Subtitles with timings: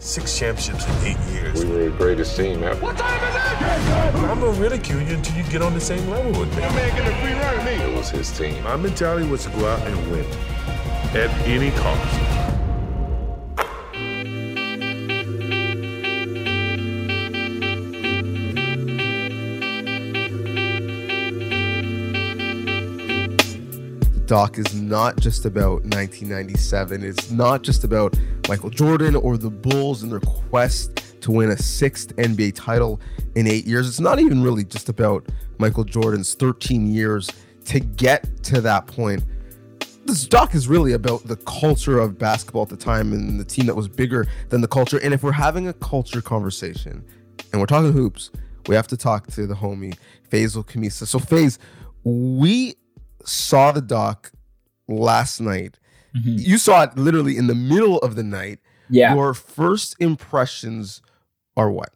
[0.00, 1.62] Six championships in eight years.
[1.62, 2.80] We were the greatest team ever.
[2.80, 4.30] What time is it?
[4.30, 6.62] I'm gonna ridicule you until you get on the same level with me.
[6.62, 7.92] That man getting a free run at me.
[7.92, 8.64] It was his team.
[8.64, 10.24] My mentality was to go out and win
[11.14, 12.40] at any cost.
[24.30, 27.02] doc is not just about 1997.
[27.02, 28.16] It's not just about
[28.50, 33.00] Michael Jordan or the Bulls and their quest to win a sixth NBA title
[33.36, 33.86] in eight years.
[33.86, 35.24] It's not even really just about
[35.58, 37.30] Michael Jordan's 13 years
[37.66, 39.22] to get to that point.
[40.04, 43.66] This doc is really about the culture of basketball at the time and the team
[43.66, 44.98] that was bigger than the culture.
[44.98, 47.04] And if we're having a culture conversation
[47.52, 48.32] and we're talking hoops,
[48.66, 49.96] we have to talk to the homie
[50.28, 51.06] Faizal Khamisa.
[51.06, 51.60] So, Faze,
[52.02, 52.74] we
[53.24, 54.32] saw the doc
[54.88, 55.78] last night.
[56.16, 56.36] Mm-hmm.
[56.38, 58.58] You saw it literally in the middle of the night.
[58.88, 59.14] Yeah.
[59.14, 61.00] Your first impressions
[61.56, 61.90] are what?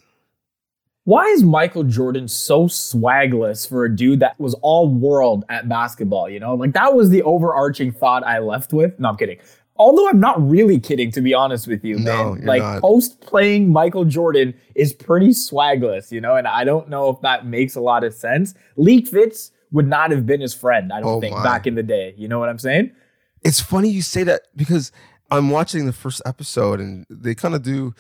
[1.05, 6.31] Why is Michael Jordan so swagless for a dude that was all world at basketball?
[6.31, 8.99] You know, like that was the overarching thought I left with.
[8.99, 9.39] No, I'm kidding.
[9.77, 12.47] Although I'm not really kidding, to be honest with you, no, man.
[12.47, 17.21] like post playing Michael Jordan is pretty swagless, you know, and I don't know if
[17.23, 18.55] that makes a lot of sense.
[18.77, 21.43] Leak Fitz would not have been his friend, I don't Oh think, my.
[21.43, 22.15] back in the day.
[22.17, 22.93] You know what I'm saying?
[23.45, 24.91] It's funny you say that because
[25.31, 27.95] I'm watching the first episode and they kind of do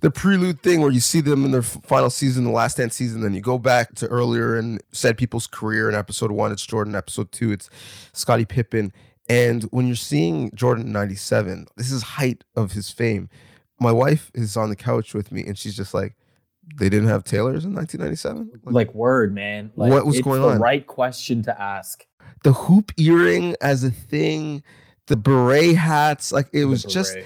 [0.00, 3.20] the prelude thing where you see them in their final season, the last dance season,
[3.20, 6.94] then you go back to earlier and said people's career in episode one, it's Jordan,
[6.94, 7.68] episode two, it's
[8.12, 8.92] Scottie Pippen.
[9.28, 13.28] And when you're seeing Jordan in 97, this is height of his fame.
[13.80, 16.14] My wife is on the couch with me and she's just like,
[16.76, 18.60] they didn't have Taylors in 1997?
[18.64, 19.70] Like word, man.
[19.76, 20.60] Like, What was it's going on?
[20.60, 22.06] right question to ask.
[22.44, 24.62] the hoop earring as a thing,
[25.06, 27.16] the beret hats, like it was just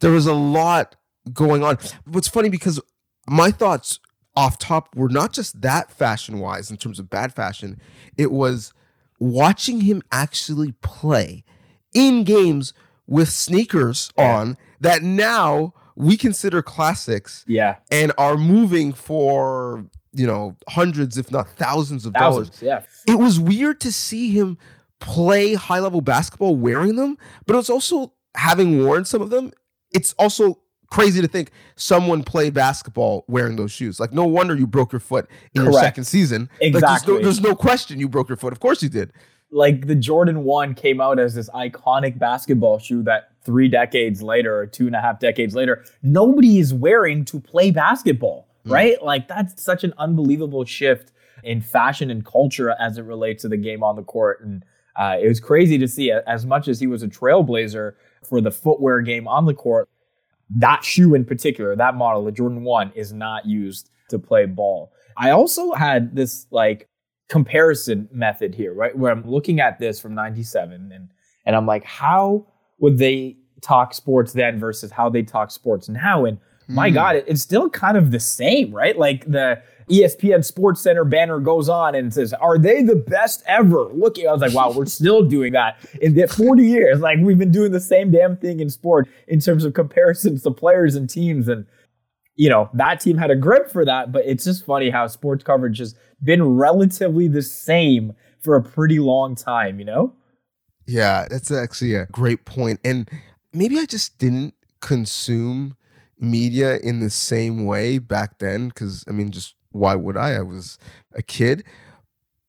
[0.00, 0.96] there was a lot
[1.32, 1.78] going on.
[2.04, 2.80] What's funny because
[3.28, 3.98] my thoughts
[4.36, 7.80] off top were not just that fashion wise in terms of bad fashion,
[8.16, 8.72] it was
[9.18, 11.44] watching him actually play
[11.92, 12.72] in games
[13.06, 17.76] with sneakers on that now we consider classics Yeah.
[17.90, 22.82] and are moving for you know hundreds if not thousands of dollars Yeah.
[23.06, 24.58] it was weird to see him
[24.98, 27.16] play high level basketball wearing them,
[27.46, 29.50] but it's also having worn some of them.
[29.92, 30.58] It's also
[30.90, 33.98] crazy to think someone played basketball wearing those shoes.
[33.98, 36.50] Like, no wonder you broke your foot in your second season.
[36.60, 37.14] Like, there's, Exactly.
[37.14, 38.52] no, there's no question you broke your foot.
[38.52, 39.12] Of course you did.
[39.50, 44.56] Like the Jordan 1 came out as this iconic basketball shoe that three decades later
[44.56, 49.02] or two and a half decades later, nobody is wearing to play basketball, right?
[49.02, 51.12] Like that's such an unbelievable shift
[51.42, 54.42] in fashion and culture as it relates to the game on the court.
[54.42, 54.64] And
[54.96, 57.94] uh, it was crazy to see as much as he was a trailblazer
[58.28, 59.88] for the footwear game on the court,
[60.58, 64.92] that shoe in particular, that model, the Jordan 1, is not used to play ball.
[65.16, 66.89] I also had this like
[67.30, 68.96] comparison method here, right?
[68.96, 71.08] Where I'm looking at this from 97 and
[71.46, 72.46] and I'm like, how
[72.80, 76.26] would they talk sports then versus how they talk sports now?
[76.26, 76.94] And my Hmm.
[76.94, 78.96] God, it, it's still kind of the same, right?
[78.96, 83.84] Like the ESPN Sports Center banner goes on and says, Are they the best ever?
[83.92, 87.00] Looking, I was like, wow, we're still doing that in the 40 years.
[87.00, 90.50] Like we've been doing the same damn thing in sport in terms of comparisons to
[90.50, 91.48] players and teams.
[91.48, 91.66] And
[92.40, 95.44] you know, that team had a grip for that, but it's just funny how sports
[95.44, 100.14] coverage has been relatively the same for a pretty long time, you know?
[100.86, 102.80] Yeah, that's actually a great point.
[102.82, 103.10] And
[103.52, 105.76] maybe I just didn't consume
[106.18, 110.36] media in the same way back then because I mean, just why would I?
[110.36, 110.78] I was
[111.14, 111.62] a kid.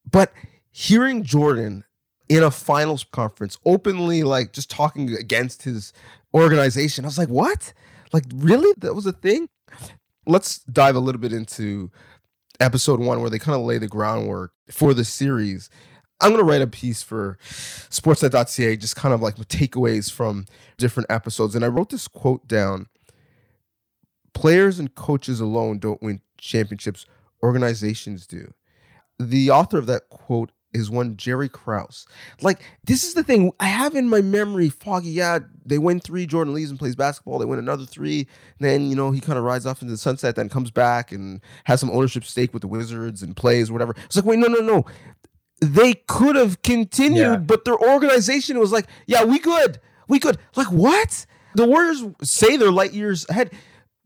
[0.10, 0.32] But
[0.72, 1.84] hearing Jordan
[2.30, 5.92] in a finals conference openly, like just talking against his
[6.34, 7.74] organization, I was like, what?
[8.14, 8.74] Like, really?
[8.78, 9.50] That was a thing?
[10.26, 11.92] Let's dive a little bit into
[12.60, 15.70] episode one where they kind of lay the groundwork for the series.
[16.22, 20.46] I'm going to write a piece for sportsnet.ca, just kind of like takeaways from
[20.78, 21.56] different episodes.
[21.56, 22.88] And I wrote this quote down
[24.34, 27.06] Players and coaches alone don't win championships,
[27.44, 28.54] organizations do.
[29.20, 32.06] The author of that quote is one Jerry Krause.
[32.42, 35.10] Like, this is the thing I have in my memory foggy.
[35.10, 37.40] Yeah, they win three, Jordan leaves and plays basketball.
[37.40, 38.28] They win another three.
[38.60, 41.42] Then, you know, he kind of rides off into the sunset, then comes back and
[41.66, 43.96] has some ownership stake with the Wizards and plays, whatever.
[44.06, 44.86] It's like, wait, no, no, no.
[45.60, 47.36] They could have continued, Yeah.
[47.38, 49.80] but their organization was like, yeah, we good.
[50.08, 50.38] We good.
[50.56, 51.26] Like, what?
[51.56, 53.52] The Warriors say they're light years ahead.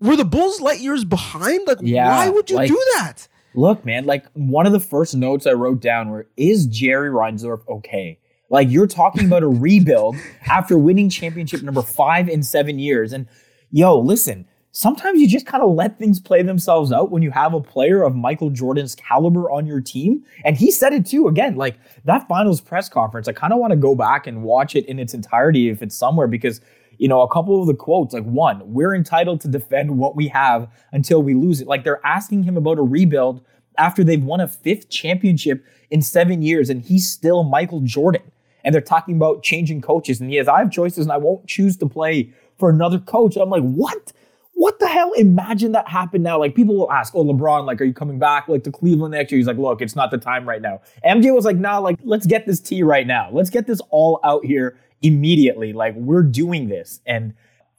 [0.02, 1.68] Were the Bulls light years behind?
[1.68, 3.28] Like, Yeah, why would you like- do that?
[3.56, 7.68] Look, man, like one of the first notes I wrote down were is Jerry Reinsdorf
[7.68, 8.20] okay?
[8.50, 10.16] Like you're talking about a rebuild
[10.48, 13.14] after winning championship number five in seven years.
[13.14, 13.28] And
[13.72, 17.54] yo, listen, sometimes you just kind of let things play themselves out when you have
[17.54, 20.24] a player of Michael Jordan's caliber on your team.
[20.44, 21.28] And he said it too.
[21.28, 24.76] Again, like that finals press conference, I kind of want to go back and watch
[24.76, 26.60] it in its entirety if it's somewhere because
[26.98, 30.28] you know, a couple of the quotes, like one, we're entitled to defend what we
[30.30, 31.68] have until we lose it.
[31.68, 33.42] Like they're asking him about a rebuild
[33.78, 38.22] after they've won a fifth championship in seven years, and he's still Michael Jordan.
[38.64, 41.46] And they're talking about changing coaches, and he has, I have choices, and I won't
[41.46, 43.36] choose to play for another coach.
[43.36, 44.12] I'm like, what?
[44.54, 45.12] What the hell?
[45.14, 46.40] Imagine that happened now.
[46.40, 49.30] Like people will ask, "Oh, LeBron, like, are you coming back like to Cleveland next
[49.30, 52.00] year?" He's like, "Look, it's not the time right now." MJ was like, "Nah, like,
[52.04, 53.30] let's get this tea right now.
[53.34, 55.74] Let's get this all out here immediately.
[55.74, 57.34] Like, we're doing this." And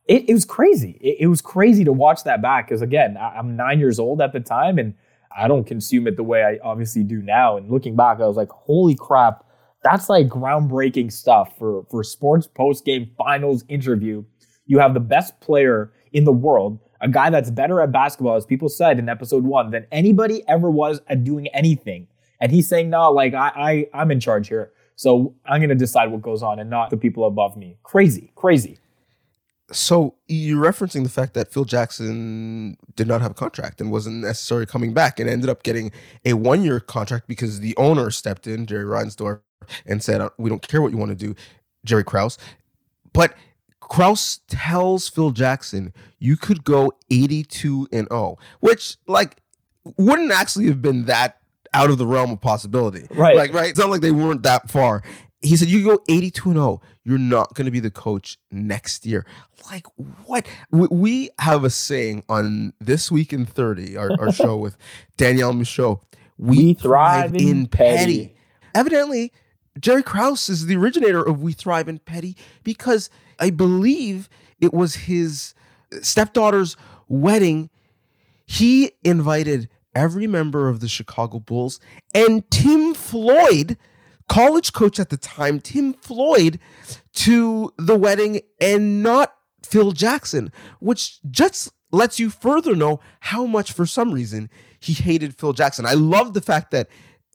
[0.06, 0.98] it, it was crazy.
[1.00, 4.20] It, it, was crazy to watch that back because again, I, I'm nine years old
[4.20, 4.94] at the time, and
[5.36, 7.56] I don't consume it the way I obviously do now.
[7.56, 9.44] And looking back, I was like, "Holy crap!"
[9.82, 14.24] That's like groundbreaking stuff for for sports post game finals interview.
[14.66, 18.46] You have the best player in the world, a guy that's better at basketball, as
[18.46, 22.06] people said in episode one, than anybody ever was at doing anything.
[22.40, 24.72] And he's saying, no, like I, I I'm in charge here.
[24.96, 27.76] So I'm gonna decide what goes on and not the people above me.
[27.82, 28.78] Crazy, crazy.
[29.72, 34.22] So you're referencing the fact that Phil Jackson did not have a contract and wasn't
[34.22, 35.90] necessarily coming back and ended up getting
[36.24, 39.40] a one-year contract because the owner stepped in, Jerry Reinsdorf,
[39.84, 41.34] and said, uh, "We don't care what you want to do,
[41.84, 42.38] Jerry Krause."
[43.12, 43.34] But
[43.80, 49.38] Krause tells Phil Jackson, you could go 82 and 0, which like
[49.96, 51.38] wouldn't actually have been that
[51.76, 53.06] out of the realm of possibility.
[53.10, 53.36] Right.
[53.36, 53.70] Like, right.
[53.70, 55.02] It's not like they weren't that far.
[55.42, 56.80] He said, you go 82 and 0.
[57.04, 59.26] You're not going to be the coach next year.
[59.70, 59.86] Like,
[60.24, 60.46] what?
[60.70, 64.76] We have a saying on This Week in 30, our, our show with
[65.16, 66.00] Danielle Michaud.
[66.38, 67.96] We, we thrive, thrive, in petty.
[67.96, 68.36] petty.
[68.74, 69.32] Evidently,
[69.78, 74.28] Jerry Krause is the originator of We Thrive in Petty because I believe
[74.60, 75.54] it was his
[76.02, 76.76] stepdaughter's
[77.08, 77.70] wedding.
[78.46, 81.80] He invited every member of the Chicago Bulls
[82.14, 83.78] and Tim Floyd,
[84.28, 86.60] college coach at the time, Tim Floyd,
[87.14, 89.34] to the wedding and not
[89.64, 95.34] Phil Jackson, which just lets you further know how much, for some reason, he hated
[95.34, 95.86] Phil Jackson.
[95.86, 96.88] I love the fact that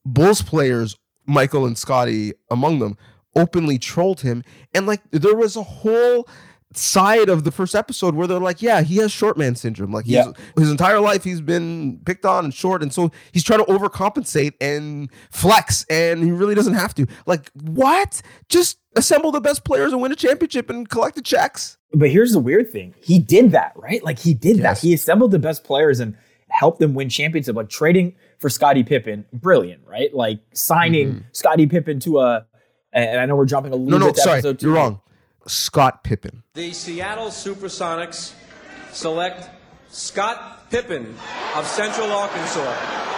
[0.05, 2.97] Bulls players Michael and Scottie among them
[3.35, 4.43] openly trolled him
[4.73, 6.27] and like there was a whole
[6.73, 9.91] side of the first episode where they're like, yeah, he has short man syndrome.
[9.91, 10.31] Like yeah.
[10.57, 14.53] his entire life he's been picked on and short, and so he's trying to overcompensate
[14.61, 17.07] and flex, and he really doesn't have to.
[17.25, 18.21] Like what?
[18.49, 21.77] Just assemble the best players and win a championship and collect the checks.
[21.93, 24.03] But here's the weird thing: he did that, right?
[24.03, 24.81] Like he did yes.
[24.81, 24.87] that.
[24.87, 26.15] He assembled the best players and
[26.47, 27.55] helped them win championship.
[27.55, 30.13] Like trading for Scottie Pippen, brilliant, right?
[30.13, 31.19] Like signing mm-hmm.
[31.33, 32.45] Scottie Pippen to a,
[32.93, 34.17] and I know we're jumping a little no, bit.
[34.17, 35.01] No, sorry, you're wrong.
[35.47, 36.43] Scott Pippen.
[36.53, 38.33] The Seattle Supersonics
[38.91, 39.49] select
[39.89, 41.15] Scott Pippen
[41.55, 43.09] of Central Arkansas.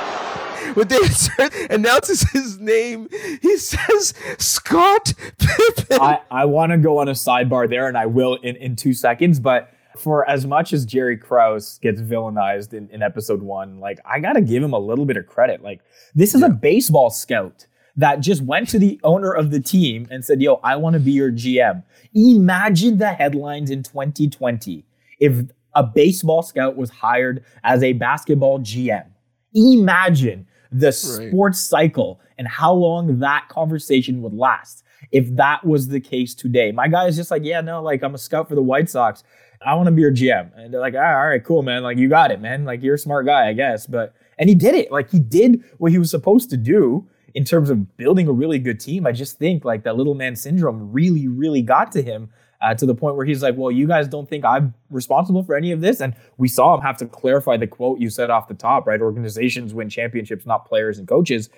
[0.75, 3.09] When David Stern announces his name,
[3.41, 5.99] he says Scott Pippen.
[5.99, 8.93] I, I want to go on a sidebar there, and I will in, in two
[8.93, 13.99] seconds, but for as much as Jerry Krause gets villainized in, in episode one, like
[14.05, 15.61] I gotta give him a little bit of credit.
[15.61, 15.81] Like
[16.15, 16.47] this is yeah.
[16.47, 20.55] a baseball scout that just went to the owner of the team and said, Yo,
[20.63, 21.83] I want to be your GM.
[22.13, 24.85] Imagine the headlines in 2020
[25.19, 25.45] if
[25.75, 29.05] a baseball scout was hired as a basketball GM.
[29.53, 30.93] Imagine the right.
[31.29, 36.71] sports cycle and how long that conversation would last if that was the case today.
[36.71, 39.23] My guy is just like, yeah, no, like I'm a scout for the White Sox.
[39.65, 40.51] I want to be your GM.
[40.57, 41.83] And they're like, ah, all right, cool, man.
[41.83, 42.65] Like, you got it, man.
[42.65, 43.87] Like, you're a smart guy, I guess.
[43.87, 44.91] But, and he did it.
[44.91, 48.59] Like, he did what he was supposed to do in terms of building a really
[48.59, 49.07] good team.
[49.07, 52.29] I just think, like, that little man syndrome really, really got to him
[52.61, 55.55] uh, to the point where he's like, well, you guys don't think I'm responsible for
[55.55, 55.99] any of this?
[55.99, 59.01] And we saw him have to clarify the quote you said off the top, right?
[59.01, 61.49] Organizations win championships, not players and coaches.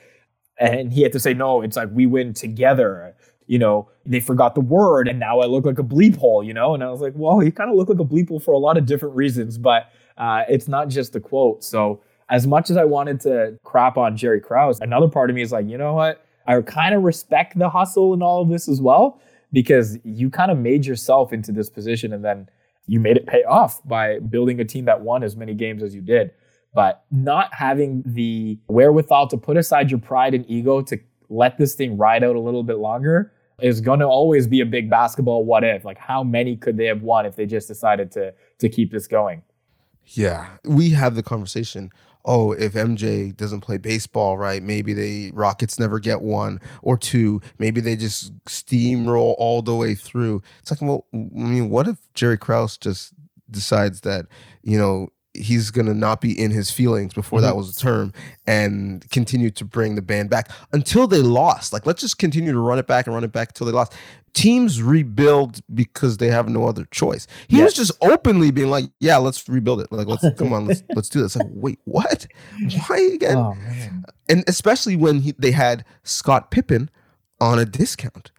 [0.60, 3.15] And he had to say, no, it's like we win together
[3.48, 6.53] you know, they forgot the word and now I look like a bleep hole, you
[6.53, 6.74] know?
[6.74, 8.58] And I was like, well, you kind of look like a bleep hole for a
[8.58, 11.63] lot of different reasons, but uh, it's not just the quote.
[11.63, 15.41] So as much as I wanted to crap on Jerry Krause, another part of me
[15.41, 16.25] is like, you know what?
[16.48, 19.20] I kind of respect the hustle and all of this as well,
[19.51, 22.50] because you kind of made yourself into this position and then
[22.88, 25.96] you made it pay off by building a team that won as many games as
[25.96, 26.32] you did.
[26.74, 31.74] But not having the wherewithal to put aside your pride and ego to let this
[31.74, 35.46] thing ride out a little bit longer is going to always be a big basketball
[35.46, 35.86] what if.
[35.86, 39.08] Like how many could they have won if they just decided to to keep this
[39.08, 39.41] going?
[40.08, 41.91] Yeah, we have the conversation.
[42.25, 47.41] Oh, if MJ doesn't play baseball right, maybe the Rockets never get one or two.
[47.60, 50.41] Maybe they just steamroll all the way through.
[50.60, 53.13] It's like, well, I mean, what if Jerry Krause just
[53.51, 54.25] decides that
[54.63, 57.58] you know he's gonna not be in his feelings before that mm-hmm.
[57.58, 58.13] was a term
[58.48, 61.74] and continue to bring the band back until they lost.
[61.74, 63.94] Like let's just continue to run it back and run it back until they lost.
[64.36, 67.25] Teams rebuild because they have no other choice.
[67.48, 69.92] He was just openly being like, "Yeah, let's rebuild it.
[69.92, 72.27] Like, let's come on, let's let's do this." Like, wait, what?
[72.88, 73.38] Why again?
[73.38, 73.56] Oh
[74.27, 76.89] and especially when he, they had Scott Pippen
[77.39, 78.32] on a discount.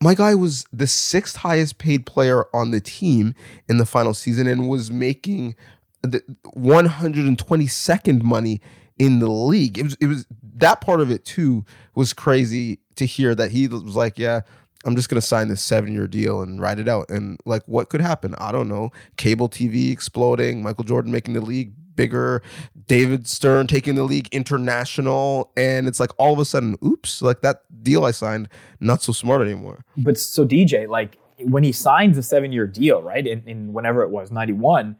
[0.00, 3.34] My guy was the sixth highest paid player on the team
[3.68, 5.56] in the final season and was making
[6.02, 6.22] the
[6.56, 8.60] 122nd money
[8.98, 9.76] in the league.
[9.76, 10.26] It was it was
[10.56, 11.64] that part of it too
[11.94, 14.42] was crazy to hear that he was like, yeah,
[14.84, 17.10] I'm just gonna sign this seven year deal and ride it out.
[17.10, 18.34] And like, what could happen?
[18.38, 18.90] I don't know.
[19.16, 22.42] Cable TV exploding, Michael Jordan making the league bigger,
[22.86, 27.42] David Stern taking the league international, and it's like all of a sudden, oops, like
[27.42, 28.48] that deal I signed,
[28.80, 29.84] not so smart anymore.
[29.96, 33.26] But so DJ, like when he signs a seven year deal, right?
[33.26, 34.96] In, in whenever it was, 91,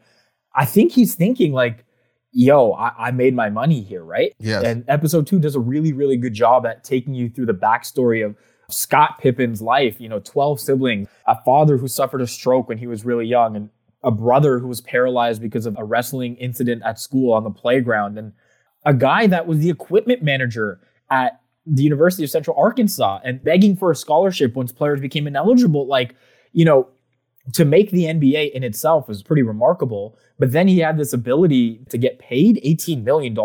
[0.54, 1.84] I think he's thinking like,
[2.32, 4.34] yo, I, I made my money here, right?
[4.38, 4.64] Yes.
[4.64, 8.24] And episode two does a really, really good job at taking you through the backstory
[8.24, 8.36] of
[8.70, 12.86] Scott Pippen's life, you know, 12 siblings, a father who suffered a stroke when he
[12.86, 13.70] was really young, and
[14.02, 18.18] a brother who was paralyzed because of a wrestling incident at school on the playground,
[18.18, 18.32] and
[18.84, 23.76] a guy that was the equipment manager at the University of Central Arkansas and begging
[23.76, 25.86] for a scholarship once players became ineligible.
[25.86, 26.14] Like,
[26.52, 26.88] you know,
[27.54, 30.16] to make the NBA in itself was pretty remarkable.
[30.38, 33.36] But then he had this ability to get paid $18 million.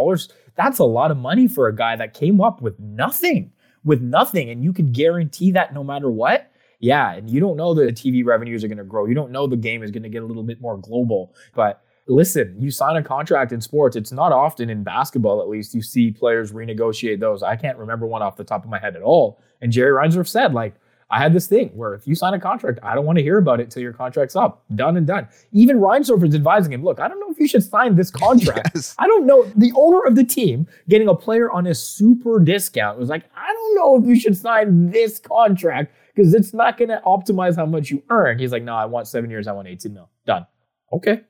[0.55, 3.51] That's a lot of money for a guy that came up with nothing,
[3.83, 4.49] with nothing.
[4.49, 6.51] And you can guarantee that no matter what.
[6.79, 7.13] Yeah.
[7.13, 9.05] And you don't know that the TV revenues are going to grow.
[9.05, 11.33] You don't know the game is going to get a little bit more global.
[11.55, 13.95] But listen, you sign a contract in sports.
[13.95, 17.43] It's not often in basketball, at least, you see players renegotiate those.
[17.43, 19.39] I can't remember one off the top of my head at all.
[19.61, 20.75] And Jerry Reinsdorf said, like,
[21.09, 23.37] I had this thing where if you sign a contract, I don't want to hear
[23.37, 25.27] about it till your contract's up, done and done.
[25.51, 28.71] Even Reinsdorf is advising him, look, I don't know if you should sign this contract.
[28.75, 28.95] Yes.
[28.97, 29.43] I don't know.
[29.55, 33.51] The owner of the team getting a player on a super discount was like, I
[33.51, 37.65] don't know if you should sign this contract because it's not going to optimize how
[37.65, 38.39] much you earn.
[38.39, 39.47] He's like, no, I want seven years.
[39.47, 40.09] I want 18 mil.
[40.25, 40.45] Done.
[40.91, 41.21] Okay.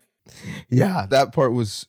[0.69, 1.87] Yeah, that part was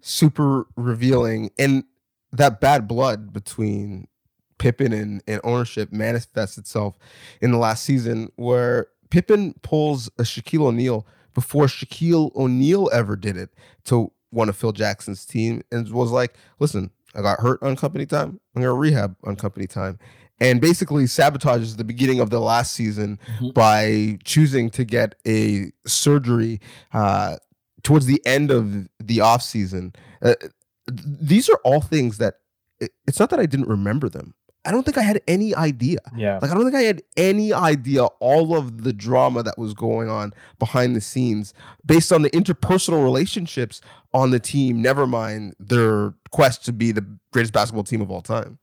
[0.00, 1.50] super revealing.
[1.58, 1.84] And
[2.32, 4.08] that bad blood between
[4.58, 6.98] Pippen and, and ownership manifests itself
[7.40, 13.36] in the last season where Pippen pulls a Shaquille O'Neal before Shaquille O'Neal ever did
[13.36, 13.50] it
[13.84, 18.06] to one of Phil Jackson's team and was like, listen, I got hurt on company
[18.06, 18.40] time.
[18.54, 19.98] I'm gonna rehab on company time.
[20.40, 23.54] And basically sabotages the beginning of the last season Mhm.
[23.54, 26.60] by choosing to get a surgery
[26.92, 27.36] uh,
[27.82, 29.92] towards the end of the off season.
[30.22, 30.34] Uh,
[30.90, 32.36] these are all things that
[32.80, 34.34] it- it's not that I didn't remember them.
[34.64, 35.98] I don't think I had any idea.
[36.16, 36.38] Yeah.
[36.40, 40.08] Like I don't think I had any idea all of the drama that was going
[40.08, 41.52] on behind the scenes
[41.84, 43.80] based on the interpersonal relationships
[44.14, 48.22] on the team, never mind their quest to be the greatest basketball team of all
[48.22, 48.58] time.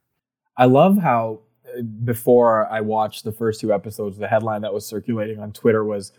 [0.55, 4.85] I love how uh, before I watched the first two episodes, the headline that was
[4.85, 6.13] circulating on Twitter was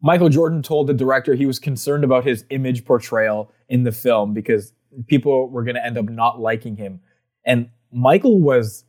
[0.00, 4.34] Michael Jordan told the director he was concerned about his image portrayal in the film
[4.34, 4.72] because
[5.06, 7.00] people were going to end up not liking him.
[7.44, 8.84] And Michael was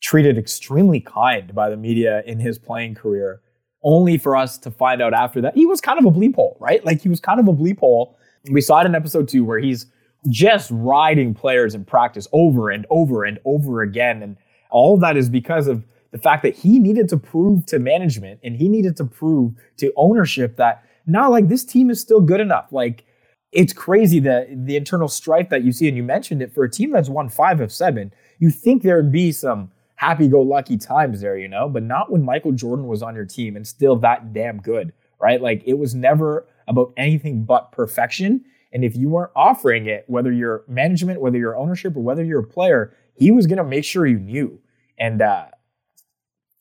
[0.00, 3.40] treated extremely kind by the media in his playing career,
[3.82, 6.56] only for us to find out after that he was kind of a bleep hole,
[6.60, 6.84] right?
[6.84, 8.16] Like he was kind of a bleep hole.
[8.50, 9.86] We saw it in episode two where he's
[10.28, 14.22] just riding players in practice over and over and over again.
[14.22, 14.36] And
[14.70, 18.56] all that is because of the fact that he needed to prove to management and
[18.56, 22.70] he needed to prove to ownership that now, like, this team is still good enough.
[22.70, 23.04] Like,
[23.50, 26.70] it's crazy that the internal strife that you see, and you mentioned it for a
[26.70, 31.20] team that's won five of seven, you think there'd be some happy go lucky times
[31.20, 34.32] there, you know, but not when Michael Jordan was on your team and still that
[34.32, 35.42] damn good, right?
[35.42, 38.44] Like, it was never about anything but perfection.
[38.72, 42.40] And if you weren't offering it, whether you're management, whether you're ownership, or whether you're
[42.40, 44.60] a player, he was gonna make sure you knew.
[45.00, 45.46] And uh,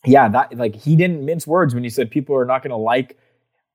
[0.03, 3.19] yeah, that like he didn't mince words when he said people are not gonna like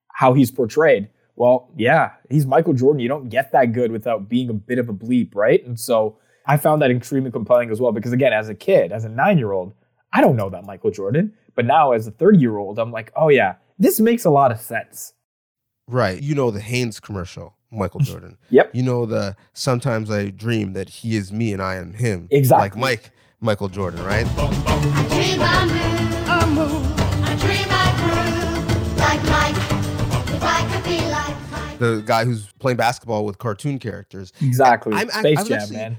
[0.09, 1.07] how he's portrayed.
[1.37, 2.99] Well, yeah, he's Michael Jordan.
[2.99, 5.65] You don't get that good without being a bit of a bleep, right?
[5.65, 9.05] And so I found that extremely compelling as well because again, as a kid, as
[9.05, 9.73] a nine-year-old,
[10.11, 13.55] I don't know that Michael Jordan, but now as a 30-year-old, I'm like, oh yeah,
[13.79, 15.13] this makes a lot of sense.
[15.87, 16.21] Right.
[16.21, 18.37] You know the Hanes commercial, Michael Jordan.
[18.49, 18.71] Yep.
[18.75, 22.27] You know the sometimes I dream that he is me and I am him.
[22.31, 22.67] Exactly.
[22.69, 24.25] Like Mike, Michael Jordan, right?
[24.37, 26.99] I dream I move, I move.
[27.25, 30.35] I dream I groove like Mike.
[30.35, 31.79] If I could be like Mike.
[31.79, 34.31] The guy who's playing basketball with cartoon characters.
[34.41, 34.93] Exactly.
[34.93, 35.97] I'm- I- I Space was Jam, actually- man.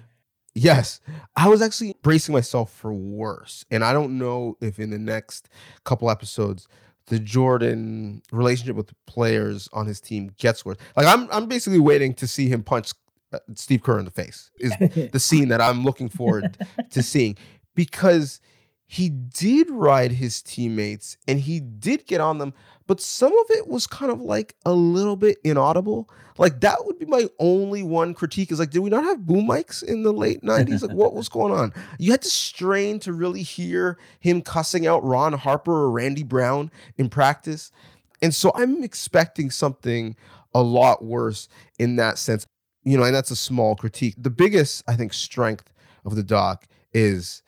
[0.54, 1.00] Yes.
[1.36, 3.64] I was actually bracing myself for worse.
[3.70, 5.48] And I don't know if in the next
[5.84, 6.68] couple episodes
[7.06, 10.78] the Jordan relationship with the players on his team gets worse.
[10.96, 12.92] Like I'm I'm basically waiting to see him punch
[13.32, 14.50] uh, Steve Kerr in the face.
[14.58, 14.72] Is
[15.12, 16.56] the scene that I'm looking forward
[16.90, 17.36] to seeing
[17.74, 18.40] because
[18.86, 22.52] he did ride his teammates and he did get on them,
[22.86, 26.10] but some of it was kind of like a little bit inaudible.
[26.36, 29.46] Like that would be my only one critique is like, did we not have boom
[29.46, 30.82] mics in the late 90s?
[30.82, 31.72] Like what was going on?
[31.98, 36.70] You had to strain to really hear him cussing out Ron Harper or Randy Brown
[36.96, 37.72] in practice.
[38.20, 40.16] And so I'm expecting something
[40.52, 41.48] a lot worse
[41.78, 42.46] in that sense.
[42.84, 44.14] You know, and that's a small critique.
[44.18, 45.72] The biggest, I think, strength
[46.04, 47.42] of the doc is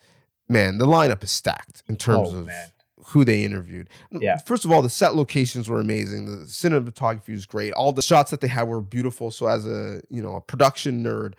[0.49, 2.69] man, the lineup is stacked in oh, terms Oh, of man.
[3.07, 3.89] who they interviewed.
[4.11, 4.37] Yeah.
[4.37, 6.25] First of all, the set locations were amazing.
[6.25, 7.73] The cinematography was great.
[7.73, 9.31] All the shots that they had were beautiful.
[9.31, 11.33] So as a, you know, a production nerd,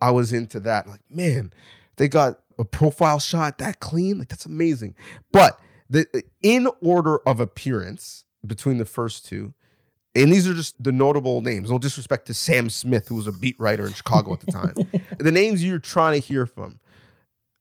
[0.00, 0.86] I was into that.
[0.86, 1.52] Like, man,
[1.96, 4.18] they got a profile shot that clean.
[4.18, 4.94] Like that's amazing.
[5.32, 6.06] But the
[6.42, 9.52] in order of appearance between the first two,
[10.14, 11.70] and these are just the notable names.
[11.70, 14.74] No disrespect to Sam Smith, who was a beat writer in Chicago at the time.
[15.18, 16.80] the names you're trying to hear from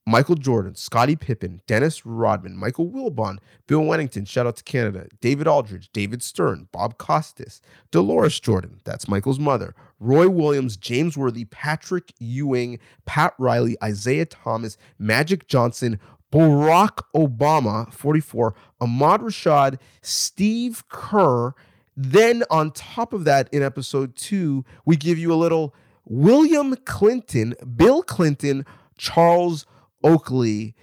[0.10, 3.38] Michael Jordan, Scottie Pippen, Dennis Rodman, Michael Wilbon,
[3.68, 7.62] Bill Wennington, shout out to Canada, David Aldridge, David Stern, Bob Costas,
[7.92, 14.78] Deloris Jordan, that's Michael's mother, Roy Williams, James Worthy, Patrick Ewing, Pat Riley, Isiah Thomas,
[14.98, 16.00] Magic Johnson,
[16.32, 21.54] Barack Obama, 44, Ahmad Rashad, Steve Kerr.
[21.96, 25.76] Then on top of that, in episode two, we give you a little
[26.06, 28.66] William Clinton, Bill Clinton,
[28.98, 29.68] Charles
[30.04, 30.76] Oakley,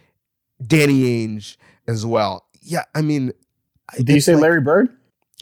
[0.65, 1.57] Danny Ainge
[1.87, 2.47] as well.
[2.63, 3.33] Yeah, I mean,
[3.97, 4.91] Did you say like- Larry Bird?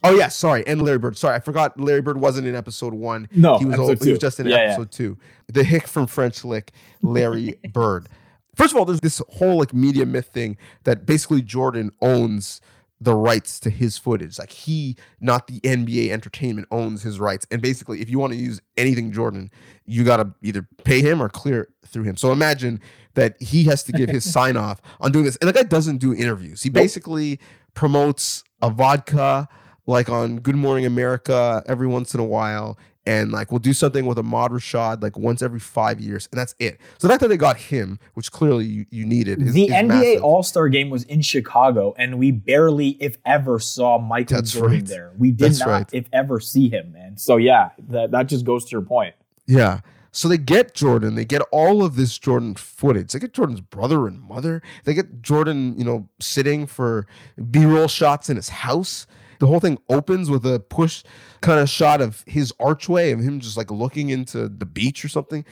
[0.03, 1.17] Oh yeah, sorry, and Larry Bird.
[1.17, 3.27] Sorry, I forgot Larry Bird wasn't in episode one.
[3.35, 3.79] No, he was.
[3.79, 4.63] al- he was just in Yeah, yeah.
[4.73, 5.19] episode two.
[5.51, 8.09] The hick from French Lick, Larry Bird.
[8.55, 12.61] First of all, there's this whole like media myth thing that basically Jordan owns
[13.01, 14.39] the rights to his footage.
[14.39, 17.47] Like he, not the NBA Entertainment, owns his rights.
[17.51, 19.51] And basically, if you want to use anything Jordan,
[19.85, 22.17] you got to either pay him or clear it through him.
[22.17, 22.81] So imagine
[23.15, 25.37] that he has to give his sign off on doing this.
[25.37, 26.63] And the guy doesn't do interviews.
[26.63, 27.41] He basically
[27.75, 29.49] promotes a vodka
[29.87, 32.79] like on Good Morning America every once in a while.
[33.07, 36.55] And like we'll do something with Ahmad Rashad like once every five years, and that's
[36.59, 36.81] it.
[36.99, 39.73] So the fact that they got him, which clearly you, you needed, is, the is
[39.73, 40.23] NBA.
[40.23, 44.79] All Star game was in Chicago, and we barely, if ever, saw Michael That's Jordan
[44.79, 44.87] right.
[44.87, 45.13] there.
[45.19, 45.89] We did That's not, right.
[45.93, 47.19] if ever, see him, man.
[47.19, 49.15] So yeah, that that just goes to your point.
[49.47, 49.81] Yeah.
[50.15, 53.13] So they get Jordan, they get all of this Jordan footage.
[53.13, 54.63] They get Jordan's brother and mother.
[54.85, 57.09] They get Jordan, you know, sitting for
[57.51, 59.09] B-roll shots in his house.
[59.39, 61.03] The whole thing opens with a push
[61.41, 65.09] kind of shot of his archway of him just like looking into the beach or
[65.09, 65.45] something.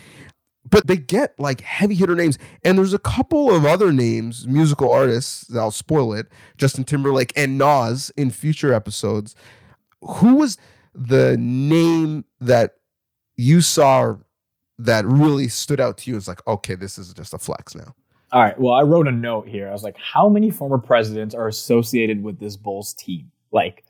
[0.68, 2.38] But they get like heavy hitter names.
[2.62, 7.58] And there's a couple of other names, musical artists, I'll spoil it, Justin Timberlake and
[7.58, 9.34] Nas in future episodes.
[10.02, 10.58] Who was
[10.94, 12.74] the name that
[13.36, 14.16] you saw
[14.78, 17.94] that really stood out to you as like, okay, this is just a flex now.
[18.30, 18.58] All right.
[18.58, 19.68] Well, I wrote a note here.
[19.68, 23.31] I was like, how many former presidents are associated with this Bulls team?
[23.52, 23.84] Like,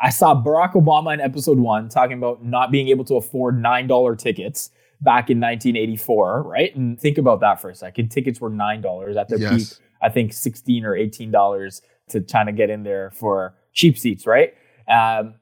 [0.00, 4.18] I saw Barack Obama in episode one talking about not being able to afford $9
[4.18, 6.74] tickets back in 1984, right?
[6.74, 8.08] And think about that for a second.
[8.10, 9.74] Tickets were $9 at their Yes.
[9.78, 14.26] peak, I think 16 or $18 to trying to get in there for cheap seats,
[14.26, 14.54] right?
[14.88, 15.34] Um,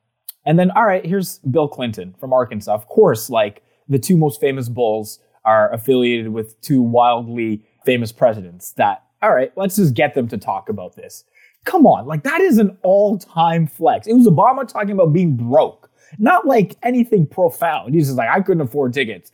[0.45, 2.73] and then, all right, here's Bill Clinton from Arkansas.
[2.75, 8.73] Of course, like the two most famous Bulls are affiliated with two wildly famous presidents.
[8.73, 11.25] That, all right, let's just get them to talk about this.
[11.65, 14.07] Come on, like that is an all time flex.
[14.07, 17.95] It was Obama talking about being broke, not like anything profound.
[17.95, 19.31] He's just like, I couldn't afford tickets.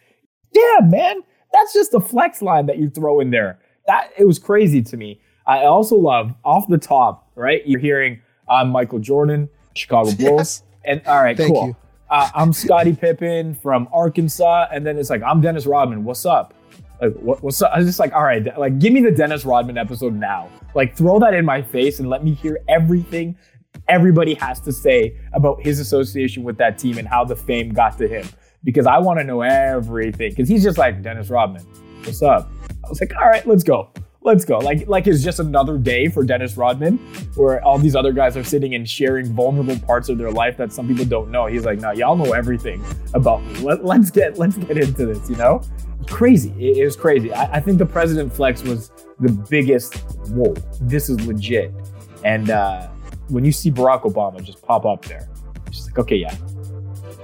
[0.53, 1.21] Damn, man,
[1.53, 3.59] that's just a flex line that you throw in there.
[3.87, 5.21] That it was crazy to me.
[5.47, 7.63] I also love off the top, right?
[7.65, 10.19] You're hearing I'm Michael Jordan, Chicago Bulls.
[10.19, 10.63] Yes.
[10.85, 11.77] And all right, Thank cool.
[12.09, 16.05] Uh, I'm Scottie Pippen from Arkansas, and then it's like I'm Dennis Rodman.
[16.05, 16.55] What's up?
[17.01, 17.73] Like what, what's up?
[17.73, 20.49] I was just like, all right, like give me the Dennis Rodman episode now.
[20.75, 23.37] Like throw that in my face and let me hear everything
[23.89, 27.99] everybody has to say about his association with that team and how the fame got
[27.99, 28.27] to him.
[28.65, 30.31] Because I want to know everything.
[30.31, 31.63] Because he's just like Dennis Rodman.
[32.03, 32.51] What's up?
[32.85, 33.91] I was like, all right, let's go.
[34.23, 34.59] Let's go.
[34.59, 36.99] Like, like it's just another day for Dennis Rodman,
[37.37, 40.73] where all these other guys are sitting and sharing vulnerable parts of their life that
[40.73, 41.47] some people don't know.
[41.47, 43.61] He's like, no, y'all know everything about me.
[43.61, 45.31] Let, let's get let's get into this.
[45.31, 45.63] You know,
[46.07, 46.51] crazy.
[46.59, 47.33] It, it was crazy.
[47.33, 48.91] I, I think the president flex was
[49.21, 49.95] the biggest.
[50.29, 51.73] Whoa, this is legit.
[52.25, 52.89] And uh,
[53.29, 55.29] when you see Barack Obama just pop up there,
[55.67, 56.37] it's just like, okay, yeah,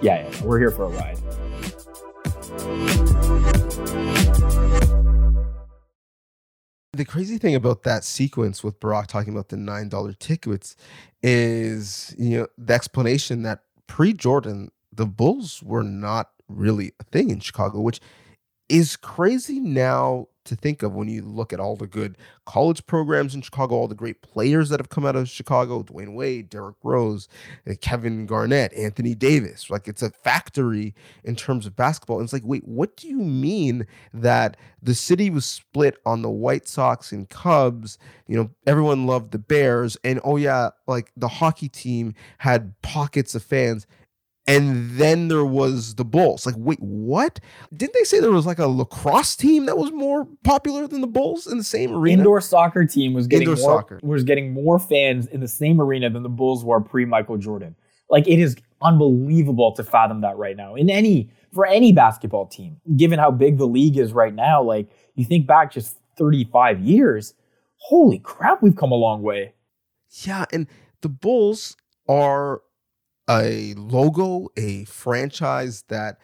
[0.01, 1.19] yeah, yeah, yeah, we're here for a ride.
[6.95, 10.77] The crazy thing about that sequence with Barack talking about the nine dollar tickets
[11.23, 17.31] is you know the explanation that pre Jordan the Bulls were not really a thing
[17.31, 18.01] in Chicago, which
[18.73, 23.35] is crazy now to think of when you look at all the good college programs
[23.35, 26.77] in Chicago, all the great players that have come out of Chicago, Dwyane Wade, Derrick
[26.83, 27.29] Rose,
[27.83, 29.69] Kevin Garnett, Anthony Davis.
[29.69, 32.17] Like it's a factory in terms of basketball.
[32.17, 36.31] And it's like, wait, what do you mean that the city was split on the
[36.31, 37.99] White Sox and Cubs?
[38.27, 39.99] You know, everyone loved the Bears.
[40.03, 43.87] And oh, yeah, like the hockey team had pockets of fans
[44.47, 46.47] and then there was the Bulls.
[46.47, 47.39] Like, wait, what?
[47.75, 51.07] Didn't they say there was like a lacrosse team that was more popular than the
[51.07, 52.23] Bulls in the same arena?
[52.23, 54.01] Indoor soccer team was getting Indoor more, soccer.
[54.03, 57.77] was getting more fans in the same arena than the Bulls were pre Michael Jordan.
[58.11, 62.79] Like it is unbelievable to fathom that right now in any for any basketball team,
[62.97, 64.63] given how big the league is right now.
[64.63, 67.35] Like you think back just 35 years,
[67.77, 69.55] holy crap, we've come a long way.
[70.25, 70.67] Yeah, and
[71.01, 71.77] the Bulls
[72.09, 72.61] are
[73.29, 76.19] a logo, a franchise that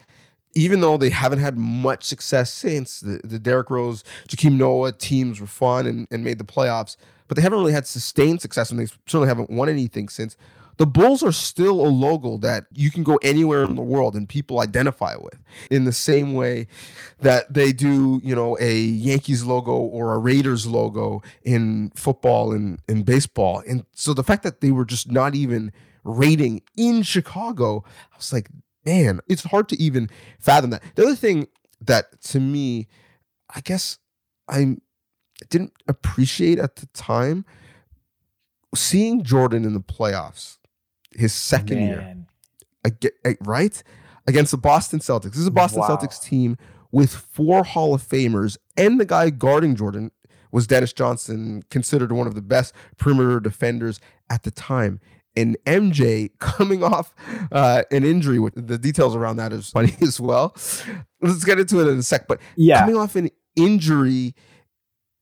[0.55, 5.41] even though they haven't had much success since the, the Derrick Rose, Joakim Noah teams
[5.41, 6.97] were fun and, and made the playoffs,
[7.29, 10.37] but they haven't really had sustained success and they certainly haven't won anything since.
[10.79, 14.29] The Bulls are still a logo that you can go anywhere in the world and
[14.29, 15.39] people identify with
[15.73, 16.69] in the same way
[17.21, 22.81] that they do, you know, a Yankees logo or a Raiders logo in football and
[22.89, 23.63] in baseball.
[23.69, 25.73] And so the fact that they were just not even
[26.09, 28.49] rating in Chicago, I was like,
[28.85, 30.83] man, it's hard to even fathom that.
[30.94, 31.47] The other thing
[31.81, 32.88] that to me,
[33.55, 33.99] I guess
[34.49, 34.77] I
[35.51, 37.44] didn't appreciate at the time,
[38.75, 40.59] seeing Jordan in the playoffs,
[41.12, 42.27] his second year, Man.
[42.85, 43.83] ag- ag- eh, right?
[44.27, 45.31] Against the Boston Celtics.
[45.33, 45.88] This is a Boston Wow.
[45.97, 46.57] Celtics team
[46.90, 50.11] with four Hall of Famers, and the guy guarding Jordan
[50.51, 54.99] was Dennis Johnson, considered one of the best perimeter defenders at the time.
[55.37, 57.14] And MJ coming off
[57.53, 60.57] uh, an injury, with the details around that is funny as well.
[61.21, 62.27] Let's get into it in a sec.
[62.27, 62.81] But Yeah.
[62.81, 64.35] coming off an injury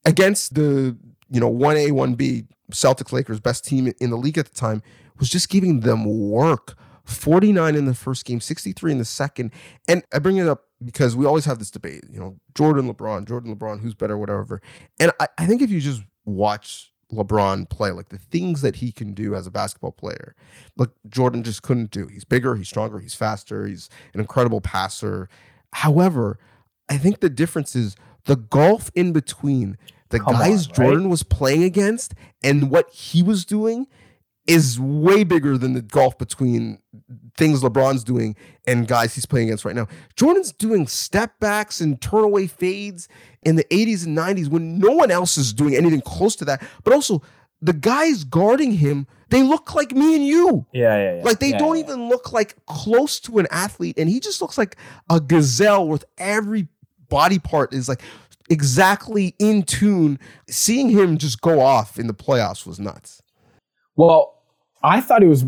[0.04, 0.96] against the
[1.30, 4.82] you know 1A 1B Celtics Lakers best team in the league at the time
[5.18, 9.52] was just giving them work 49 in the first game 63 in the second
[9.88, 13.26] and I bring it up because we always have this debate you know Jordan LeBron
[13.26, 14.60] Jordan LeBron who's better whatever
[15.00, 18.90] and I, I think if you just watch LeBron play like the things that he
[18.92, 20.34] can do as a basketball player.
[20.76, 25.28] Like Jordan just couldn't do he's bigger he's stronger he's faster he's an incredible passer.
[25.72, 26.38] However
[26.88, 29.78] I think the difference is the golf in between
[30.10, 30.74] the Come guys on, right?
[30.74, 33.86] Jordan was playing against and what he was doing
[34.46, 36.78] is way bigger than the golf between
[37.36, 39.86] things LeBron's doing and guys he's playing against right now.
[40.16, 43.08] Jordan's doing step backs and turnaway fades
[43.42, 46.62] in the 80s and 90s when no one else is doing anything close to that.
[46.84, 47.22] But also,
[47.60, 50.66] the guys guarding him, they look like me and you.
[50.72, 51.22] Yeah, yeah, yeah.
[51.24, 51.84] Like they Yeah, don't yeah.
[51.84, 54.76] even look like close to an athlete, and he just looks like
[55.10, 56.68] a gazelle with every
[57.08, 58.02] body part is like
[58.50, 60.18] exactly in tune.
[60.48, 63.22] Seeing him just go off in the playoffs was nuts.
[63.96, 64.35] Well,
[64.82, 65.44] I thought it was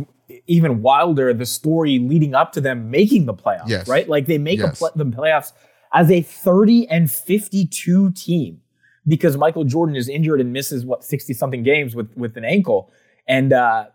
[0.47, 3.89] even wilder the story leading up to them making the playoffs, Yes.
[3.89, 4.09] right?
[4.09, 4.79] Like they make a Yes.
[4.79, 5.53] pl- the playoffs
[5.95, 8.61] as a 30 and 52 team
[9.07, 12.91] because Michael Jordan is injured and misses what 60 something games with with an ankle.
[13.27, 13.87] And uh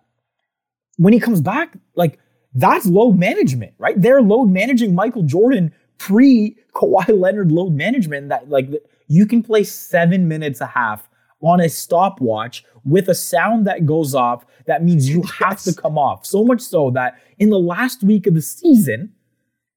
[0.97, 2.19] when he comes back, like
[2.55, 3.99] that's load management, right?
[3.99, 8.29] They're load managing Michael Jordan pre Kawhi Leonard load management.
[8.29, 8.69] That like
[9.07, 11.09] you can play seven minutes a half
[11.43, 14.45] on a stopwatch with a sound that goes off.
[14.65, 16.25] That means you have to come off.
[16.25, 19.13] So much so that in the last week of the season,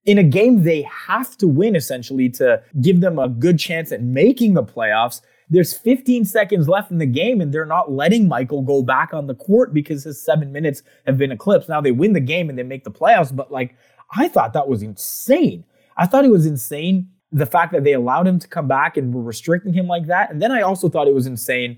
[0.05, 4.03] in a game they have to win essentially to give them a good chance at
[4.03, 5.21] making the playoffs.
[5.49, 9.29] There's 15 seconds left in the game, and they're not letting Michael go back on
[9.29, 11.69] the court because his seven minutes have been eclipsed.
[11.69, 13.77] Now they win the game and they make the playoffs, but like
[14.17, 15.65] I thought that was insane.
[15.97, 19.13] I thought it was insane the fact that they allowed him to come back and
[19.13, 20.31] were restricting him like that.
[20.31, 21.77] And then I also thought it was insane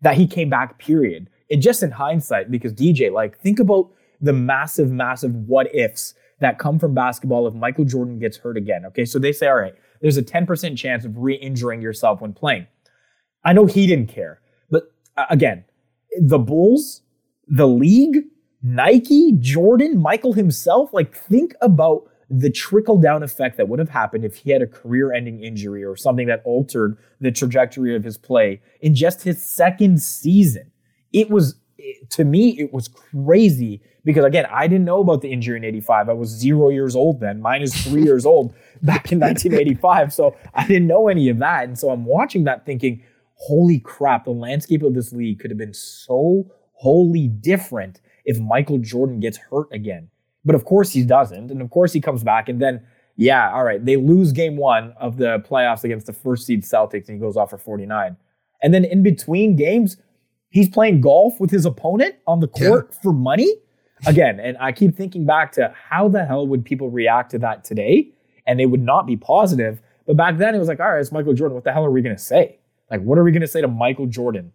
[0.00, 1.28] that he came back, period.
[1.50, 6.60] And just in hindsight, because DJ, like, think about the massive, massive what ifs that
[6.60, 8.86] come from basketball if Michael Jordan gets hurt again.
[8.86, 12.32] Okay, so they say, all right, there's a 10% chance of re injuring yourself when
[12.32, 12.68] playing.
[13.44, 14.84] I know he didn't care, but
[15.16, 15.64] uh, again,
[16.20, 17.02] the Bulls,
[17.48, 18.18] the league,
[18.62, 24.24] Nike, Jordan, Michael himself, like, think about the trickle down effect that would have happened
[24.24, 28.16] if he had a career ending injury or something that altered the trajectory of his
[28.16, 30.72] play in just his second season.
[31.12, 31.56] It was,
[32.08, 36.08] to me, it was crazy because, again, I didn't know about the injury in 85.
[36.08, 40.14] I was zero years old then, minus three years old back in 1985.
[40.14, 41.64] So I didn't know any of that.
[41.64, 43.02] And so I'm watching that thinking,
[43.34, 48.78] holy crap, the landscape of this league could have been so wholly different if Michael
[48.78, 50.08] Jordan gets hurt again.
[50.44, 51.50] But of course he doesn't.
[51.50, 52.48] And of course he comes back.
[52.48, 52.84] And then,
[53.16, 57.08] yeah, all right, they lose game one of the playoffs against the first seed Celtics
[57.08, 58.16] and he goes off for 49.
[58.62, 59.96] And then in between games,
[60.50, 63.54] he's playing golf with his opponent on the court for money.
[64.06, 67.62] Again, and I keep thinking back to how the hell would people react to that
[67.62, 68.10] today?
[68.48, 69.80] And they would not be positive.
[70.06, 71.54] But back then it was like, all right, it's Michael Jordan.
[71.54, 72.58] What the hell are we going to say?
[72.90, 74.52] Like, what are we going to say to Michael Jordan?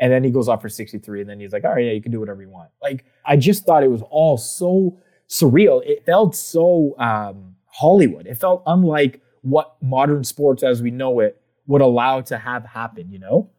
[0.00, 1.20] And then he goes off for 63.
[1.20, 2.70] And then he's like, all right, yeah, you can do whatever you want.
[2.82, 5.82] Like, I just thought it was all so surreal.
[5.84, 8.26] It felt so um, Hollywood.
[8.26, 13.10] It felt unlike what modern sports as we know it would allow to have happen,
[13.10, 13.50] you know?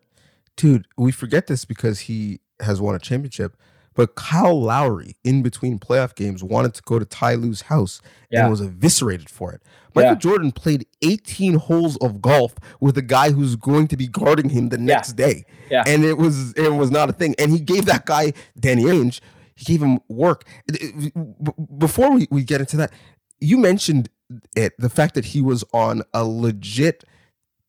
[0.56, 3.56] Dude, we forget this because he has won a championship.
[3.96, 8.42] But Kyle Lowry, in between playoff games, wanted to go to Ty Lue's house Yeah.
[8.44, 9.62] and was eviscerated for it.
[9.94, 10.16] Michael Yeah.
[10.16, 14.70] Jordan played 18 holes of golf with a guy who's going to be guarding him
[14.70, 15.44] the next day.
[15.70, 15.84] Yeah.
[15.86, 17.36] And it was it was not a thing.
[17.40, 19.20] And he gave that guy, Danny Ainge,
[19.66, 20.46] gave him work.
[20.68, 22.92] It- it- b- Before we, we get into that,
[23.40, 24.10] you mentioned
[24.56, 27.04] it, the fact that he was on a legit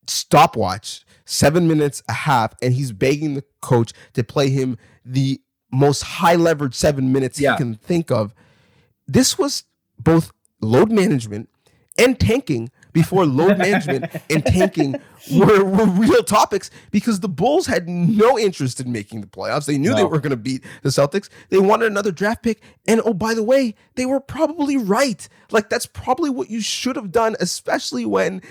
[0.07, 5.41] stopwatch, seven minutes a half, and he's begging the coach to play him the
[5.73, 7.53] most high leverage seven minutes Yeah.
[7.53, 8.35] he can think of.
[9.07, 9.65] This was
[9.99, 11.49] both load management
[11.97, 14.97] and tanking before load management and tanking
[15.33, 19.67] were, were real topics because the Bulls had no interest in making the playoffs.
[19.67, 21.29] They knew they were going to beat the Celtics.
[21.49, 22.63] They wanted another draft pick.
[22.87, 25.29] And oh, by the way, they were probably right.
[25.51, 28.43] Like, that's probably what you should have done, especially when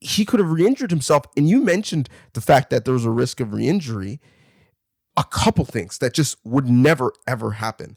[0.00, 1.24] he could have re-injured himself.
[1.36, 4.20] And you mentioned the fact that there was a risk of re-injury.
[5.16, 7.96] A couple things that just would never ever happen.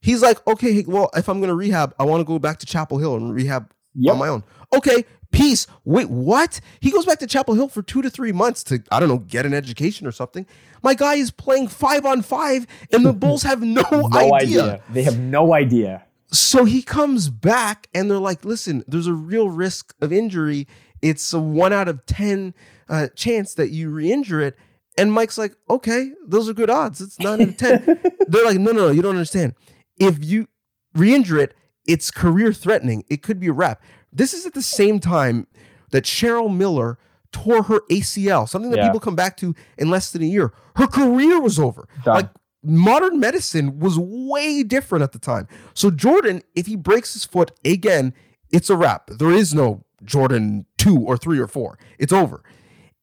[0.00, 2.66] He's like, okay, well, if I'm going to rehab, I want to go back to
[2.66, 4.12] Chapel Hill and rehab Yep.
[4.12, 4.44] on my own.
[4.72, 5.66] Okay, peace.
[5.84, 6.60] Wait, what?
[6.80, 9.18] He goes back to Chapel Hill for two to three months to, I don't know,
[9.18, 10.46] get an education or something.
[10.82, 14.62] My guy is playing five on five, and the Bulls have no, No idea.
[14.62, 14.82] idea.
[14.90, 16.04] They have no idea.
[16.32, 20.66] So he comes back, and they're like, listen, there's a real risk of injury.
[21.02, 22.54] It's a one out of 10
[22.88, 24.56] uh, chance that you re injure it.
[24.98, 27.00] And Mike's like, okay, those are good odds.
[27.00, 28.00] It's nine out of 10.
[28.28, 29.54] they're like, no, no, no, you don't understand.
[29.98, 30.48] If you
[30.94, 31.54] re injure it,
[31.86, 33.04] it's career threatening.
[33.08, 33.82] It could be a wrap.
[34.12, 35.46] This is at the same time
[35.90, 36.98] that Cheryl Miller
[37.32, 38.86] tore her ACL, something that Yeah.
[38.86, 40.52] people come back to in less than a year.
[40.76, 41.88] Her career was over.
[42.04, 42.14] Done.
[42.16, 42.28] Like
[42.64, 45.46] modern medicine was way different at the time.
[45.74, 48.12] So Jordan, if he breaks his foot again,
[48.50, 49.10] it's a wrap.
[49.10, 51.78] There is no Jordan 2 or 3 or 4.
[51.98, 52.42] It's over.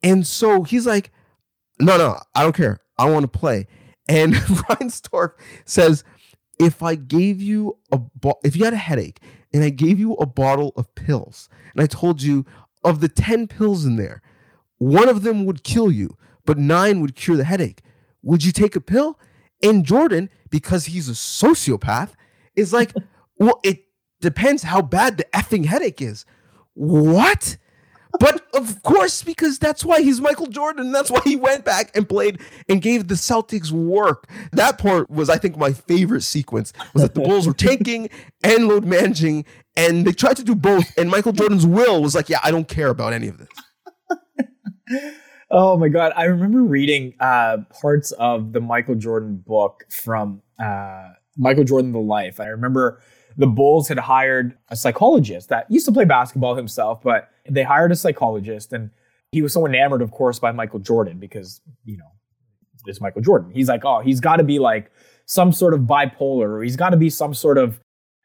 [0.04, 1.12] And so he's like,
[1.80, 2.80] "No, no, I don't care.
[2.98, 3.68] I want to play."
[4.10, 4.34] And
[4.70, 5.32] Reinsdorf
[5.66, 6.04] says,
[6.60, 9.20] "If I gave you a bo- if you had a headache
[9.54, 12.46] and I gave you a bottle of pills and I told you
[12.84, 14.22] of the 10 pills in there,
[14.78, 17.82] one of them would kill you, but 9 would cure the headache.
[18.24, 19.20] Would you take a pill?"
[19.64, 22.12] And Jordan, because he's a sociopath,
[22.56, 22.94] is like,
[23.38, 23.86] "Well, it
[24.22, 26.26] depends how bad the effing headache is."
[26.74, 27.58] What?
[28.20, 30.92] But of course, because that's why he's Michael Jordan.
[30.92, 34.28] That's why he went back and played and gave the Celtics work.
[34.52, 38.10] That part was, I think, my favorite sequence was that the Bulls were tanking
[38.44, 40.98] and load managing, and they tried to do both.
[40.98, 43.50] And Michael Jordan's will was like, "Yeah, I don't care about any of this."
[45.50, 46.12] Oh my god!
[46.16, 52.00] I remember reading uh, parts of the Michael Jordan book from uh, Michael Jordan: The
[52.00, 52.42] Life.
[52.42, 53.02] I remember
[53.38, 57.92] the Bulls had hired a psychologist that used to play basketball himself, but they hired
[57.92, 58.90] a psychologist, and
[59.32, 62.12] he was so enamored, of course, by Michael Jordan because you know
[62.86, 63.52] it's Michael Jordan.
[63.52, 64.92] He's like, oh, he's got to be like
[65.26, 67.80] some sort of bipolar, or he's got to be some sort of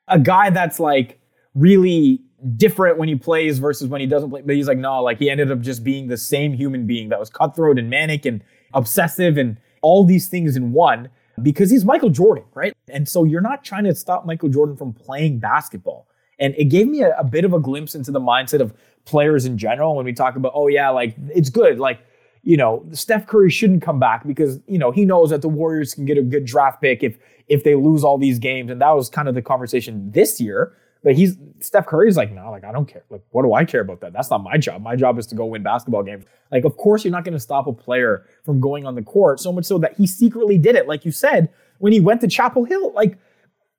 [0.09, 1.21] a guy that's like
[1.55, 2.23] really
[2.57, 4.43] different when he plays versus when he doesn't play.
[4.43, 7.21] But he's like, no, like he ended up just being the same human being that
[7.21, 11.09] was cutthroat and manic and obsessive and all these things in one
[11.41, 12.75] because he's Michael Jordan, right?
[12.89, 16.09] And so you're not trying to stop Michael Jordan from playing basketball.
[16.39, 19.47] And it gave me a, a bit of a glimpse into the mindset of players
[19.47, 21.79] in general when we talk about, oh, yeah, like it's good.
[21.79, 22.01] Like,
[22.43, 25.95] you know, Steph Curry shouldn't come back because, you know, he knows that the Warriors
[25.95, 27.17] can get a good draft pick if
[27.49, 28.71] if they lose all these games.
[28.71, 30.77] And that was kind of the conversation this year.
[31.05, 33.05] But he's Steph Curry's like, no, like I don't care.
[33.11, 34.13] Like, what do I care about that?
[34.13, 34.83] That's not my job.
[34.83, 36.25] My job is to go win basketball games.
[36.51, 39.41] Like, of course, you're not going to stop a player from going on the court.
[39.41, 42.29] So much so that he secretly did it, like you said, when he went to
[42.29, 42.93] Chapel Hill.
[42.93, 43.19] Like,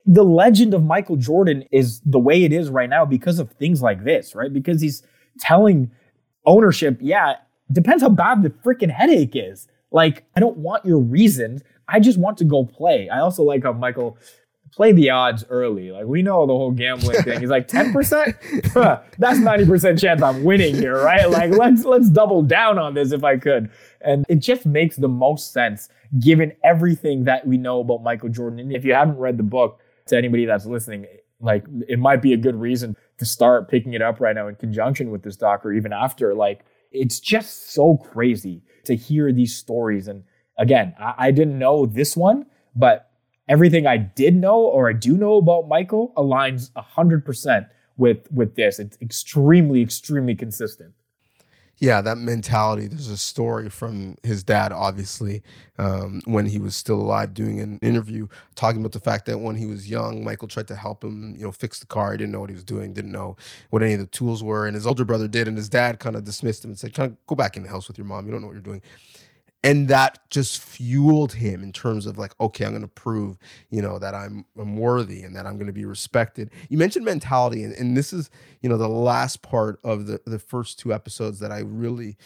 [0.05, 3.81] the legend of Michael Jordan is the way it is right now because of things
[3.81, 4.51] like this, right?
[4.51, 5.03] Because he's
[5.39, 5.91] telling
[6.45, 7.36] ownership, yeah,
[7.71, 9.67] depends how bad the freaking headache is.
[9.91, 11.62] Like, I don't want your reasons.
[11.88, 13.07] I just want to go play.
[13.07, 14.17] I also like how Michael
[14.75, 15.91] play the odds early.
[15.91, 17.39] Like we know the whole gambling thing.
[17.39, 19.03] He's like 10%?
[19.17, 21.29] That's 90% chance I'm winning here, right?
[21.29, 23.69] Like let's let's double down on this if I could.
[24.01, 28.59] And it just makes the most sense given everything that we know about Michael Jordan.
[28.59, 31.05] And if you haven't read the book, to anybody that's listening,
[31.39, 34.55] like it might be a good reason to start picking it up right now in
[34.55, 36.33] conjunction with this doc or even after.
[36.33, 40.07] Like it's just so crazy to hear these stories.
[40.07, 40.23] And
[40.57, 43.09] again, I, I didn't know this one, but
[43.47, 48.79] everything I did know or I do know about Michael aligns 100% with with this.
[48.79, 50.93] It's extremely extremely consistent.
[51.77, 52.88] Yeah, that mentality.
[52.88, 55.41] There's a story from his dad, obviously,
[55.79, 59.56] um, when he was still alive, doing an interview talking about the fact that when
[59.56, 62.12] he was young, Michael tried to help him, you know, fix the car.
[62.12, 63.36] He didn't know what he was doing, didn't know
[63.71, 66.15] what any of the tools were, and his older brother did, and his dad kind
[66.15, 68.27] of dismissed him and said, "Kind of go back in the house with your mom.
[68.27, 68.82] You don't know what you're doing."
[69.63, 73.38] And that just fueled him in terms of like okay i'm going to prove
[73.69, 76.52] you know that i'm i'm worthy and that i'm going to be respected.
[76.69, 78.30] You mentioned mentality and, and this is
[78.62, 82.17] you know the last part of the the first two episodes that i really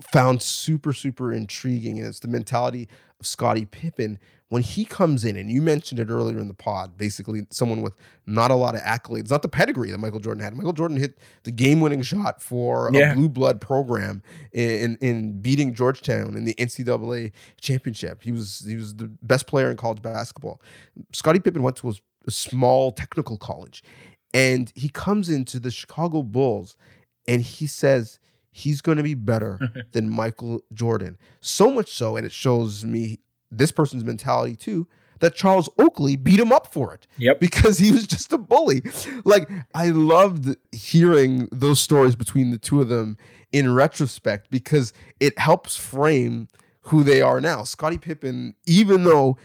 [0.00, 2.88] found super super intriguing and it's the mentality
[3.24, 4.18] scottie pippen
[4.50, 7.94] when he comes in, and you mentioned it earlier in the pod, basically someone with
[8.26, 10.54] not a lot of accolades, not the pedigree that Michael Jordan had.
[10.54, 13.12] Michael Jordan hit the game-winning shot for Yeah.
[13.12, 18.22] a blue blood program in in beating Georgetown in the NCAA championship.
[18.22, 20.60] He was he was the best player in college basketball.
[21.12, 21.94] Scottie Pippen went to a,
[22.26, 23.82] a small technical college,
[24.34, 26.76] and he comes into the Chicago Bulls,
[27.26, 28.20] and he says
[28.56, 29.58] he's going to be better
[29.92, 31.18] than Michael Jordan.
[31.40, 33.18] So much so, and it shows me
[33.50, 34.86] this person's mentality too,
[35.18, 37.08] that Charles Oakley beat him up for it.
[37.18, 37.40] Yep.
[37.40, 38.82] Because he was just a bully.
[39.24, 43.18] Like, I loved hearing those stories between the two of them
[43.50, 46.46] in retrospect because it helps frame
[46.82, 47.64] who they are now.
[47.64, 49.36] Scottie Pippen, even though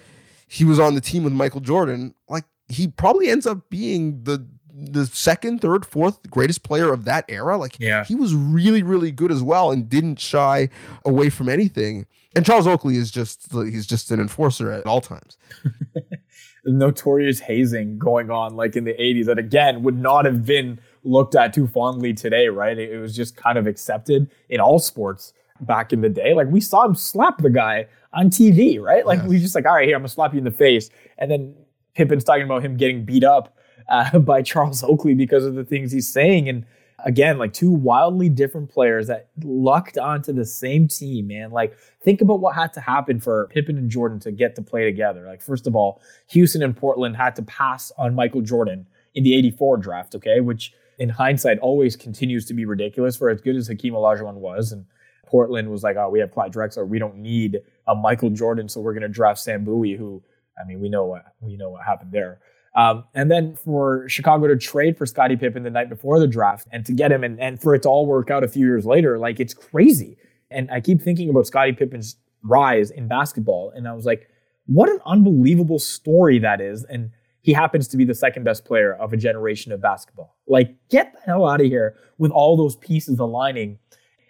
[0.48, 4.46] he was on the team with Michael Jordan, like he probably ends up being the
[4.82, 7.58] the second, third, fourth greatest player of that era.
[7.58, 8.04] Like Yeah.
[8.06, 10.70] he was really, really good as well and didn't shy
[11.06, 12.06] away from anything.
[12.36, 15.38] And Charles Oakley is just he's just an enforcer at all times.
[16.66, 21.34] notorious hazing going on like in the 80s that again would not have been looked
[21.34, 25.34] at too fondly today right it, it was just kind of accepted in all sports
[25.62, 29.24] back in the day like we saw him slap the guy on tv right like
[29.24, 31.56] we just like all right here i'm gonna slap you in the face and then
[31.96, 33.58] Pippen's talking about him getting beat up
[33.90, 36.48] uh, by Charles Oakley because of the things he's saying.
[36.48, 36.66] And
[37.06, 41.52] again like two wildly different players that lucked onto the same team man.
[41.52, 44.86] Like think about what had to happen for Pippen and Jordan to get to play
[44.86, 45.26] together.
[45.26, 49.36] Like first of all Houston and Portland had to pass on Michael Jordan in the
[49.36, 50.40] 84 draft okay?
[50.40, 54.72] Which in hindsight always continues to be ridiculous for as good as Hakeem Olajuwon was.
[54.72, 54.86] And
[55.26, 56.88] Portland was like oh we have Clyde Drexler.
[56.88, 60.22] We don't need a Michael Jordan so we're going to draft Sam Bowie who
[60.60, 62.40] I mean we know what we know what happened there
[62.80, 66.68] um, and then for Chicago to trade for Scottie Pippen the night before the draft
[66.72, 68.86] and to get him and, and for it to all work out a few years
[68.86, 70.18] later, like it's crazy.
[70.52, 73.72] And I keep thinking about Scottie Pippen's rise in basketball.
[73.76, 74.30] And I was like,
[74.66, 76.84] what an unbelievable story that is.
[76.86, 77.12] And
[77.42, 80.36] he happens to be the second best player of a generation of basketball.
[80.48, 83.80] Like, get the hell out of here with all those pieces aligning.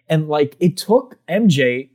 [0.08, 1.90] And like, it took MJ,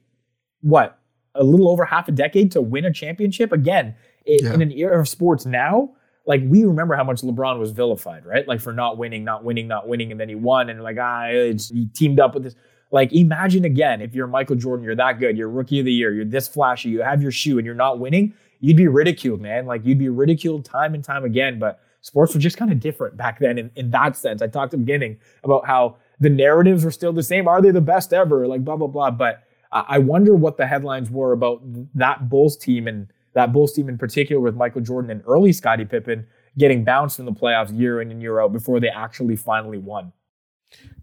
[0.60, 0.98] what,
[1.34, 3.50] a little over half a decade to win a championship?
[3.52, 3.94] Again,
[4.28, 4.54] i- Yeah.
[4.54, 5.90] in an era of sports now,
[6.26, 8.46] like we remember how much LeBron was vilified, right?
[8.48, 11.28] Like for not winning, not winning, not winning, and then he won, and like ah,
[11.30, 12.54] he teamed up with this.
[12.90, 16.14] Like imagine again if you're Michael Jordan, you're that good, you're rookie of the year,
[16.14, 19.66] you're this flashy, you have your shoe, and you're not winning, you'd be ridiculed, man.
[19.66, 21.58] Like you'd be ridiculed time and time again.
[21.58, 24.40] But sports were just kind of different back then in, in that sense.
[24.40, 27.48] I talked at the beginning about how the narratives were still the same.
[27.48, 28.46] Are they the best ever?
[28.46, 29.10] Like blah blah blah.
[29.10, 31.60] But I wonder what the headlines were about
[31.96, 35.84] that Bulls team and that Bulls team in particular with Michael Jordan and early Scottie
[35.84, 39.78] Pippen getting bounced in the playoffs year in and year out before they actually finally
[39.78, 40.12] won.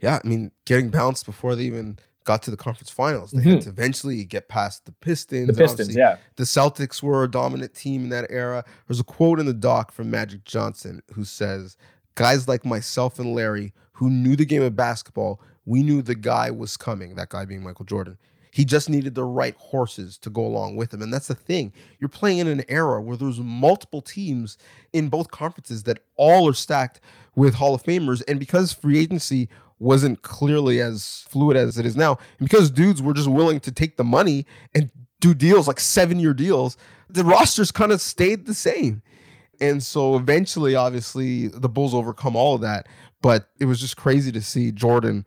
[0.01, 3.31] Yeah, I mean, getting bounced before they even got to the conference finals.
[3.31, 3.59] They had mm-hmm.
[3.61, 5.47] to eventually get past the Pistons.
[5.47, 6.17] The Pistons, yeah.
[6.35, 8.63] The Celtics were a dominant team in that era.
[8.87, 11.77] There's a quote in the doc from Magic Johnson who says,
[12.15, 16.51] Guys like myself and Larry, who knew the game of basketball, we knew the guy
[16.51, 18.17] was coming, that guy being Michael Jordan.
[18.51, 21.01] He just needed the right horses to go along with him.
[21.01, 21.71] And that's the thing.
[21.99, 24.57] You're playing in an era where there's multiple teams
[24.91, 26.99] in both conferences that all are stacked
[27.35, 28.21] with Hall of Famers.
[28.27, 29.47] And because free agency
[29.79, 33.71] wasn't clearly as fluid as it is now, and because dudes were just willing to
[33.71, 34.45] take the money
[34.75, 34.91] and
[35.21, 36.75] do deals like seven year deals,
[37.09, 39.01] the rosters kind of stayed the same.
[39.61, 42.87] And so eventually, obviously, the Bulls overcome all of that.
[43.21, 45.25] But it was just crazy to see Jordan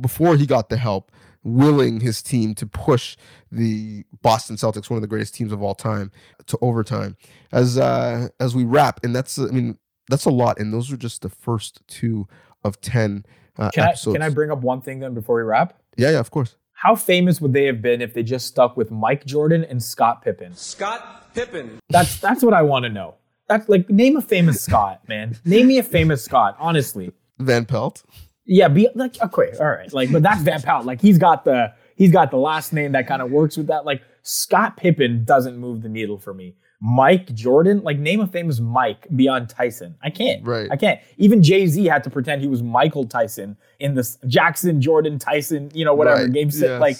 [0.00, 1.10] before he got the help
[1.44, 3.16] willing his team to push
[3.50, 6.10] the Boston Celtics, one of the greatest teams of all time,
[6.46, 7.16] to overtime.
[7.52, 9.78] As uh, as we wrap, and that's I mean
[10.08, 12.26] that's a lot, and those are just the first two
[12.64, 13.24] of ten
[13.58, 14.14] uh, Can I, episodes.
[14.14, 15.78] can I bring up one thing then before we wrap?
[15.96, 16.56] yeah, yeah, of course.
[16.72, 20.22] How famous would they have been if they just stuck with Mike Jordan and Scott
[20.22, 20.54] Pippen?
[20.56, 21.78] Scott Pippen.
[21.90, 23.14] That's that's what I want to know.
[23.48, 25.36] That's like name a famous Scott, man.
[25.44, 27.12] Name me a famous Scott, honestly.
[27.38, 28.02] Van Pelt.
[28.46, 29.92] Yeah, be like okay, all right.
[29.92, 30.84] Like, but that's Van Pelt.
[30.84, 33.84] Like he's got the he's got the last name that kind of works with that.
[33.84, 36.56] Like Scott Pippen doesn't move the needle for me.
[36.84, 39.94] Mike Jordan, like name a famous Mike beyond Tyson.
[40.02, 40.44] I can't.
[40.44, 40.68] Right.
[40.70, 41.00] I can't.
[41.16, 45.70] Even Jay Z had to pretend he was Michael Tyson in this Jackson Jordan Tyson,
[45.72, 46.62] you know, whatever Right, game six.
[46.62, 46.80] yes.
[46.80, 46.96] Like,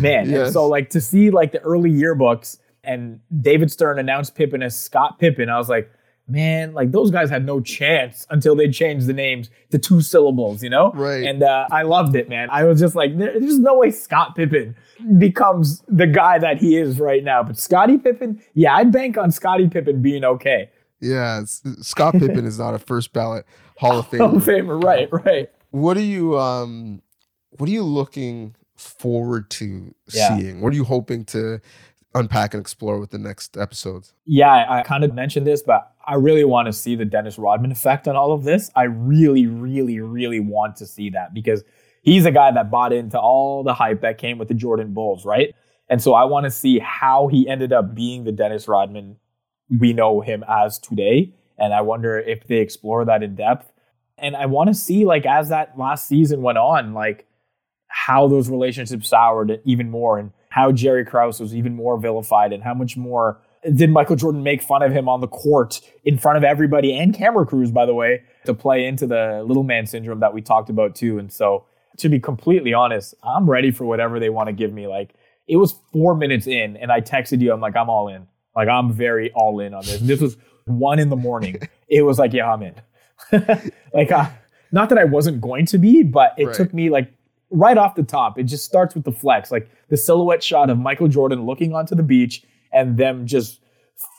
[0.00, 0.20] man.
[0.22, 0.52] And Yes.
[0.54, 5.18] so like to see like the early yearbooks and David Stern announced Pippen as Scott
[5.18, 5.90] Pippen, I was like,
[6.28, 10.62] man, like those guys had no chance until they changed the names to two syllables,
[10.62, 10.90] you know?
[10.92, 11.22] Right.
[11.24, 12.48] And uh, I loved it, man.
[12.50, 14.74] I was just like, there's no way Scott Pippen
[15.18, 17.42] becomes the guy that he is right now.
[17.42, 20.70] But Scottie Pippen, yeah, I'd bank on Scottie Pippen being okay.
[21.00, 23.44] Yeah, Scott Pippen is not a first ballot
[23.78, 24.62] Hall of Hall of Famer.
[24.62, 25.50] Famer, right, right.
[25.70, 27.02] What are you um
[27.58, 30.36] what are you looking forward to Yeah.
[30.38, 30.60] seeing?
[30.60, 31.60] What are you hoping to
[32.16, 34.14] unpack and explore with the next episodes?
[34.24, 37.72] Yeah, I, kind of mentioned this, but I really want to see the Dennis Rodman
[37.72, 38.70] effect on all of this.
[38.74, 41.62] I really, really, really want to see that because
[42.02, 45.24] he's a guy that bought into all the hype that came with the Jordan Bulls,
[45.24, 45.54] right?
[45.88, 49.16] And so I want to see how he ended up being the Dennis Rodman
[49.80, 51.34] we know him as today.
[51.58, 53.72] And I wonder if they explore that in depth.
[54.18, 57.26] And I want to see, like, as that last season went on, like,
[57.88, 62.62] how those relationships soured even more and how Jerry Krause was even more vilified and
[62.62, 63.38] how much more
[63.74, 67.12] did Michael Jordan make fun of him on the court in front of everybody and
[67.12, 70.70] camera crews, by the way, to play into the little man syndrome that we talked
[70.70, 71.18] about too.
[71.18, 71.66] And so,
[71.98, 74.86] to be completely honest, I'm ready for whatever they want to give me.
[74.86, 75.14] Like,
[75.46, 78.26] it was four minutes in, and I texted you, I'm like, I'm all in.
[78.54, 80.00] Like, I'm very all in on this.
[80.00, 81.58] This was one in the morning.
[81.88, 82.74] it was like, yeah, I'm in.
[83.92, 84.26] like, uh,
[84.72, 86.54] not that I wasn't going to be, but it Right.
[86.54, 87.12] took me like
[87.50, 88.38] right off the top.
[88.38, 91.94] It just starts with the flex, like the silhouette shot of Michael Jordan looking onto
[91.94, 92.42] the beach
[92.72, 93.60] and them just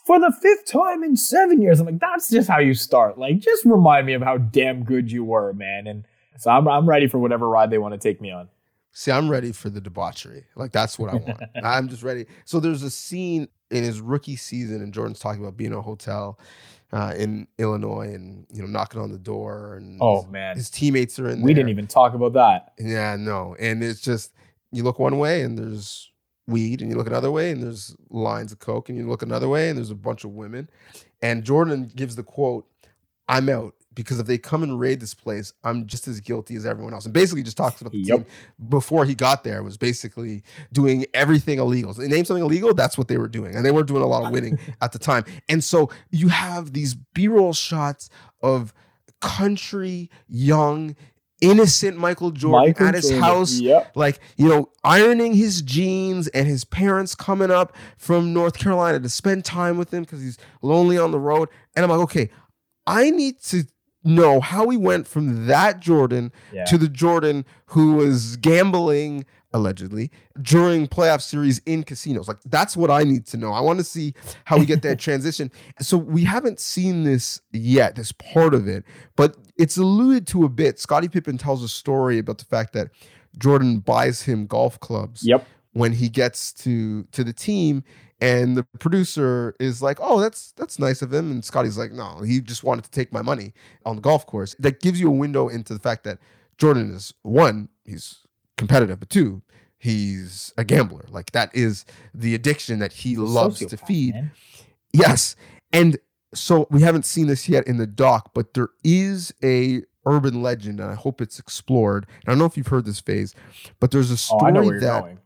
[0.05, 1.79] for the fifth time in seven years.
[1.79, 3.17] I'm like, that's just how you start.
[3.17, 5.87] Like, just remind me of how damn good you were, man.
[5.87, 6.05] And
[6.37, 8.47] so I'm, I'm ready for whatever ride they want to take me on.
[8.93, 10.45] See, I'm ready for the debauchery.
[10.55, 11.43] Like that's what I want.
[11.63, 12.25] I'm just ready.
[12.45, 15.81] So there's a scene in his rookie season, and Jordan's talking about being in a
[15.81, 16.39] hotel
[16.91, 20.55] uh, in Illinois, and you know, knocking on the door, and Oh, his, man.
[20.55, 21.41] his teammates are in.
[21.41, 21.63] We there.
[21.63, 22.73] didn't even talk about that.
[22.79, 24.33] Yeah, no, and it's just
[24.71, 26.11] you look one way and there's
[26.47, 29.49] weed, and you look another way and there's lines of coke, and you look another
[29.49, 30.69] way and there's a bunch of women,
[31.21, 32.65] and Jordan gives the quote,
[33.27, 36.65] "I'm out." Because if they come and raid this place, I'm just as guilty as
[36.65, 37.05] everyone else.
[37.05, 38.17] And basically, just talks about the Yep.
[38.19, 38.25] team
[38.69, 41.93] before he got there was basically doing everything illegal.
[41.93, 43.55] So they named something illegal, that's what they were doing.
[43.55, 45.25] And they weren't doing a lot of winning at the time.
[45.49, 48.09] And so you have these B-roll shots
[48.41, 48.73] of
[49.21, 50.95] country, young,
[51.41, 53.59] innocent Michael Jordan Michael at his Jordan, house.
[53.59, 53.91] yep.
[53.95, 59.09] Like, you know, ironing his jeans and his parents coming up from North Carolina to
[59.09, 61.49] spend time with him because he's lonely on the road.
[61.75, 62.29] And I'm like, okay,
[62.85, 63.65] I need to
[64.07, 66.65] know how he went from that Jordan Yeah.
[66.65, 72.27] to the Jordan who was gambling allegedly during playoff series in casinos.
[72.27, 73.53] Like that's what I need to know.
[73.53, 74.13] I want to see
[74.45, 75.51] how we get that transition.
[75.79, 78.83] So we haven't seen this yet, this part of it,
[79.15, 80.79] but it's alluded to a bit.
[80.79, 82.89] Scottie Pippen tells a story about the fact that
[83.37, 85.45] Jordan buys him golf clubs Yep.
[85.73, 87.83] When he gets to to the team
[88.19, 92.19] and the producer is like oh that's that's nice of him and scottie's like no
[92.21, 93.53] he just wanted to take my money
[93.85, 96.17] on the golf course that gives you a window into the fact that
[96.57, 98.21] jordan is one he's
[98.57, 99.39] competitive but two
[99.77, 104.31] he's a gambler like that is the addiction that he loves to feed man.
[104.93, 105.35] Yes.
[105.73, 105.97] And
[106.33, 110.79] so we haven't seen this yet in the doc, but there is a urban legend,
[110.79, 112.05] and I hope it's explored.
[112.07, 113.35] And I don't know if you've heard this phase,
[113.79, 115.17] but there's a Oh, story I know where you're that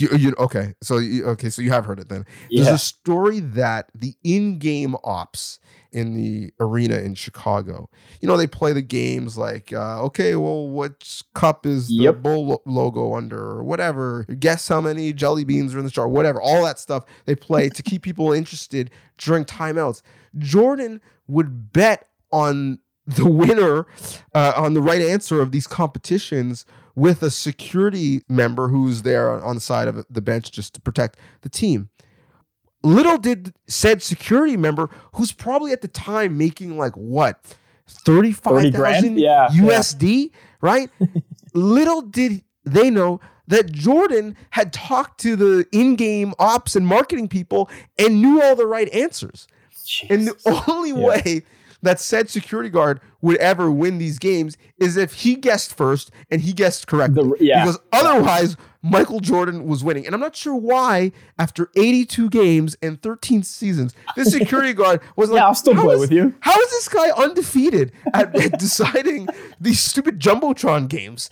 [0.00, 0.74] you, you okay.
[0.82, 2.24] So you, okay, so you have heard it then.
[2.50, 5.58] There's a story that the in-game ops
[5.92, 7.90] in the arena in Chicago,
[8.20, 12.22] you know, they play the games like, uh, okay, well, what cup is the Yep.
[12.22, 14.24] bull lo- logo under, or whatever?
[14.38, 16.40] Guess how many jelly beans are in the jar, whatever.
[16.40, 20.02] All that stuff they play to keep people interested during timeouts.
[20.38, 23.86] Jordan would bet on the winner,
[24.34, 26.64] uh, on the right answer of these competitions
[26.94, 31.18] with a security member who's there on the side of the bench just to protect
[31.42, 31.88] the team.
[32.82, 37.42] Little did said security member, who's probably at the time making like what,
[37.86, 39.18] 35,000 grand?
[39.20, 39.62] Yeah, yeah.
[39.62, 40.30] USD,
[40.62, 40.90] right?
[41.54, 47.68] Little did they know that Jordan had talked to the in-game ops and marketing people
[47.98, 49.48] and knew all the right answers.
[50.08, 51.06] And the only Yeah.
[51.06, 51.42] way
[51.82, 56.40] that said security guard would ever win these games is if he guessed first and
[56.40, 57.22] he guessed correctly.
[57.38, 57.64] The- yeah.
[57.64, 60.06] Because otherwise, Michael Jordan was winning.
[60.06, 65.28] And I'm not sure why, after 82 games and 13 seasons, this security guard was
[65.30, 68.58] like, Yeah, I'll still play is- with you." How is this guy undefeated at, at
[68.58, 69.28] deciding
[69.60, 71.28] these stupid Jumbotron games?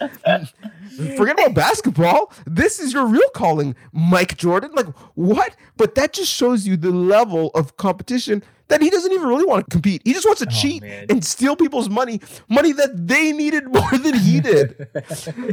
[1.16, 2.32] Forget about basketball.
[2.46, 4.72] This is your real calling, Mike Jordan.
[4.74, 5.56] Like, what?
[5.76, 9.64] But that just shows you the level of competition that he doesn't even really want
[9.64, 10.02] to compete.
[10.04, 11.06] He just wants to oh, cheat Oh, man.
[11.08, 14.88] and steal people's money, money that they needed more than he did.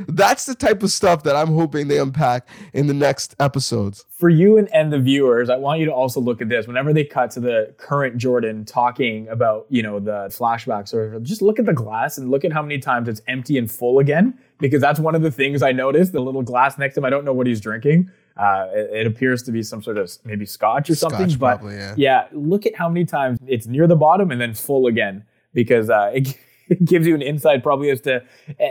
[0.07, 4.05] That's the type of stuff that I'm hoping they unpack in the next episodes.
[4.11, 6.67] for you and, and the viewers, I want you to also look at this.
[6.67, 11.41] Whenever they cut to the current Jordan talking about, you know, the flashbacks or just
[11.41, 14.37] look at the glass and look at how many times it's empty and full again.
[14.59, 16.13] Because that's one of the things I noticed.
[16.13, 18.09] The little glass next to him, I don't know what he's drinking.
[18.37, 21.29] Uh, it, it appears to be some sort of maybe scotch or something.
[21.29, 21.93] Scotch, but probably, yeah.
[21.97, 22.27] yeah.
[22.31, 25.25] look at how many times it's near the bottom and then full again.
[25.53, 26.37] Because uh, it,
[26.69, 28.23] it gives you an insight probably as to,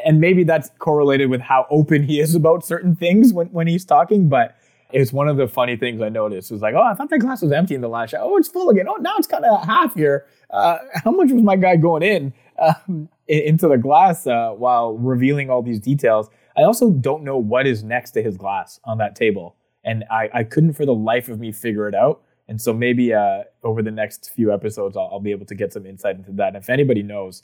[0.07, 3.85] and maybe that's correlated with how open he is about certain things when, when he's
[3.85, 4.29] talking.
[4.29, 4.57] But
[4.93, 6.51] it's one of the funny things I noticed.
[6.51, 8.21] It was like, oh, I thought that glass was empty in the last shot.
[8.23, 8.87] Oh, it's full again.
[8.89, 10.27] Oh, now it's kind of half here.
[10.51, 15.51] Uh, how much was my guy going in um, into the glass uh, while revealing
[15.51, 16.29] all these details?
[16.57, 20.31] I also don't know what is next to his glass on that table, and I,
[20.33, 22.23] I couldn't for the life of me figure it out.
[22.47, 25.73] And so maybe uh, over the next few episodes, I'll, I'll be able to get
[25.73, 26.49] some insight into that.
[26.49, 27.43] And if anybody knows,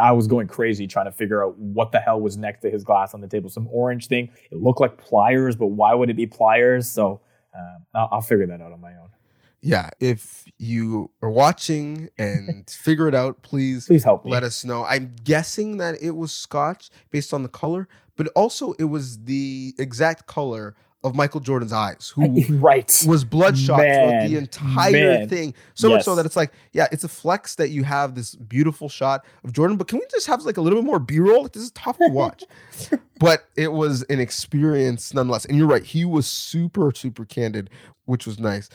[0.00, 2.84] I- was going crazy trying to figure out what the hell was next to his
[2.84, 3.50] glass on the table.
[3.50, 4.30] Some orange thing.
[4.50, 6.88] It looked like pliers, but why would it be pliers?
[6.88, 7.20] So
[7.56, 9.10] um, I'll, I'll figure that out on my own.
[9.60, 14.30] Yeah, if you are watching and figure it out, please Please help me.
[14.30, 14.84] let us know.
[14.84, 19.74] I'm guessing that it was Scotch based on the color, but also it was the
[19.78, 23.04] exact color of Michael Jordan's eyes, who right.
[23.06, 25.28] was bloodshot throughout the entire man.
[25.28, 25.54] thing.
[25.74, 28.88] So much so that it's like, yeah, it's a flex that you have this beautiful
[28.88, 31.46] shot of Jordan, but can we just have like a little bit more B-roll?
[31.48, 32.42] This is tough to watch.
[33.20, 35.44] but it was an experience nonetheless.
[35.44, 37.70] And you're right, he was super, super candid,
[38.06, 38.68] which was nice.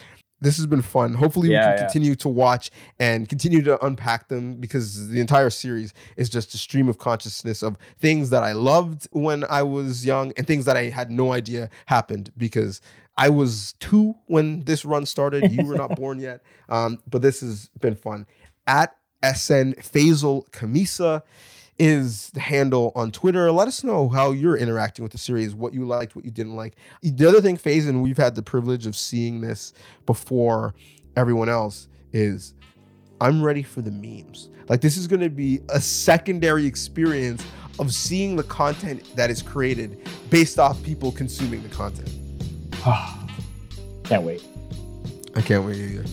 [0.43, 1.13] This has been fun.
[1.13, 1.77] Hopefully, we can yeah.
[1.77, 2.69] continue to watch
[2.99, 7.63] and continue to unpack them because the entire series is just a stream of consciousness
[7.63, 11.31] of things that I loved when I was young and things that I had no
[11.31, 12.81] idea happened because
[13.15, 15.49] I was two when this run started.
[15.49, 16.41] You were not born yet.
[16.67, 18.27] Um, but this has been fun.
[18.67, 21.21] At SN Faizal Khamisa
[21.79, 23.51] is the handle on Twitter.
[23.51, 26.55] Let us know how you're interacting with the series, what you liked, what you didn't
[26.55, 26.75] like.
[27.01, 29.73] The other thing, and we've had the privilege of seeing this
[30.05, 30.75] before
[31.15, 32.53] everyone else, is
[33.19, 34.49] I'm ready for the memes.
[34.69, 37.43] Like this is going to be a secondary experience
[37.79, 42.11] of seeing the content that is created based off people consuming the content.
[44.03, 44.43] Can't wait.
[45.35, 46.03] I can't wait either.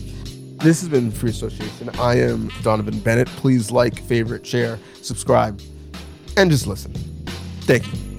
[0.63, 1.89] This has been Free Association.
[1.99, 3.27] I am Donnovan Bennett.
[3.29, 5.59] Please like, favorite, share, subscribe,
[6.37, 6.93] and just listen.
[7.61, 8.10] Thank you.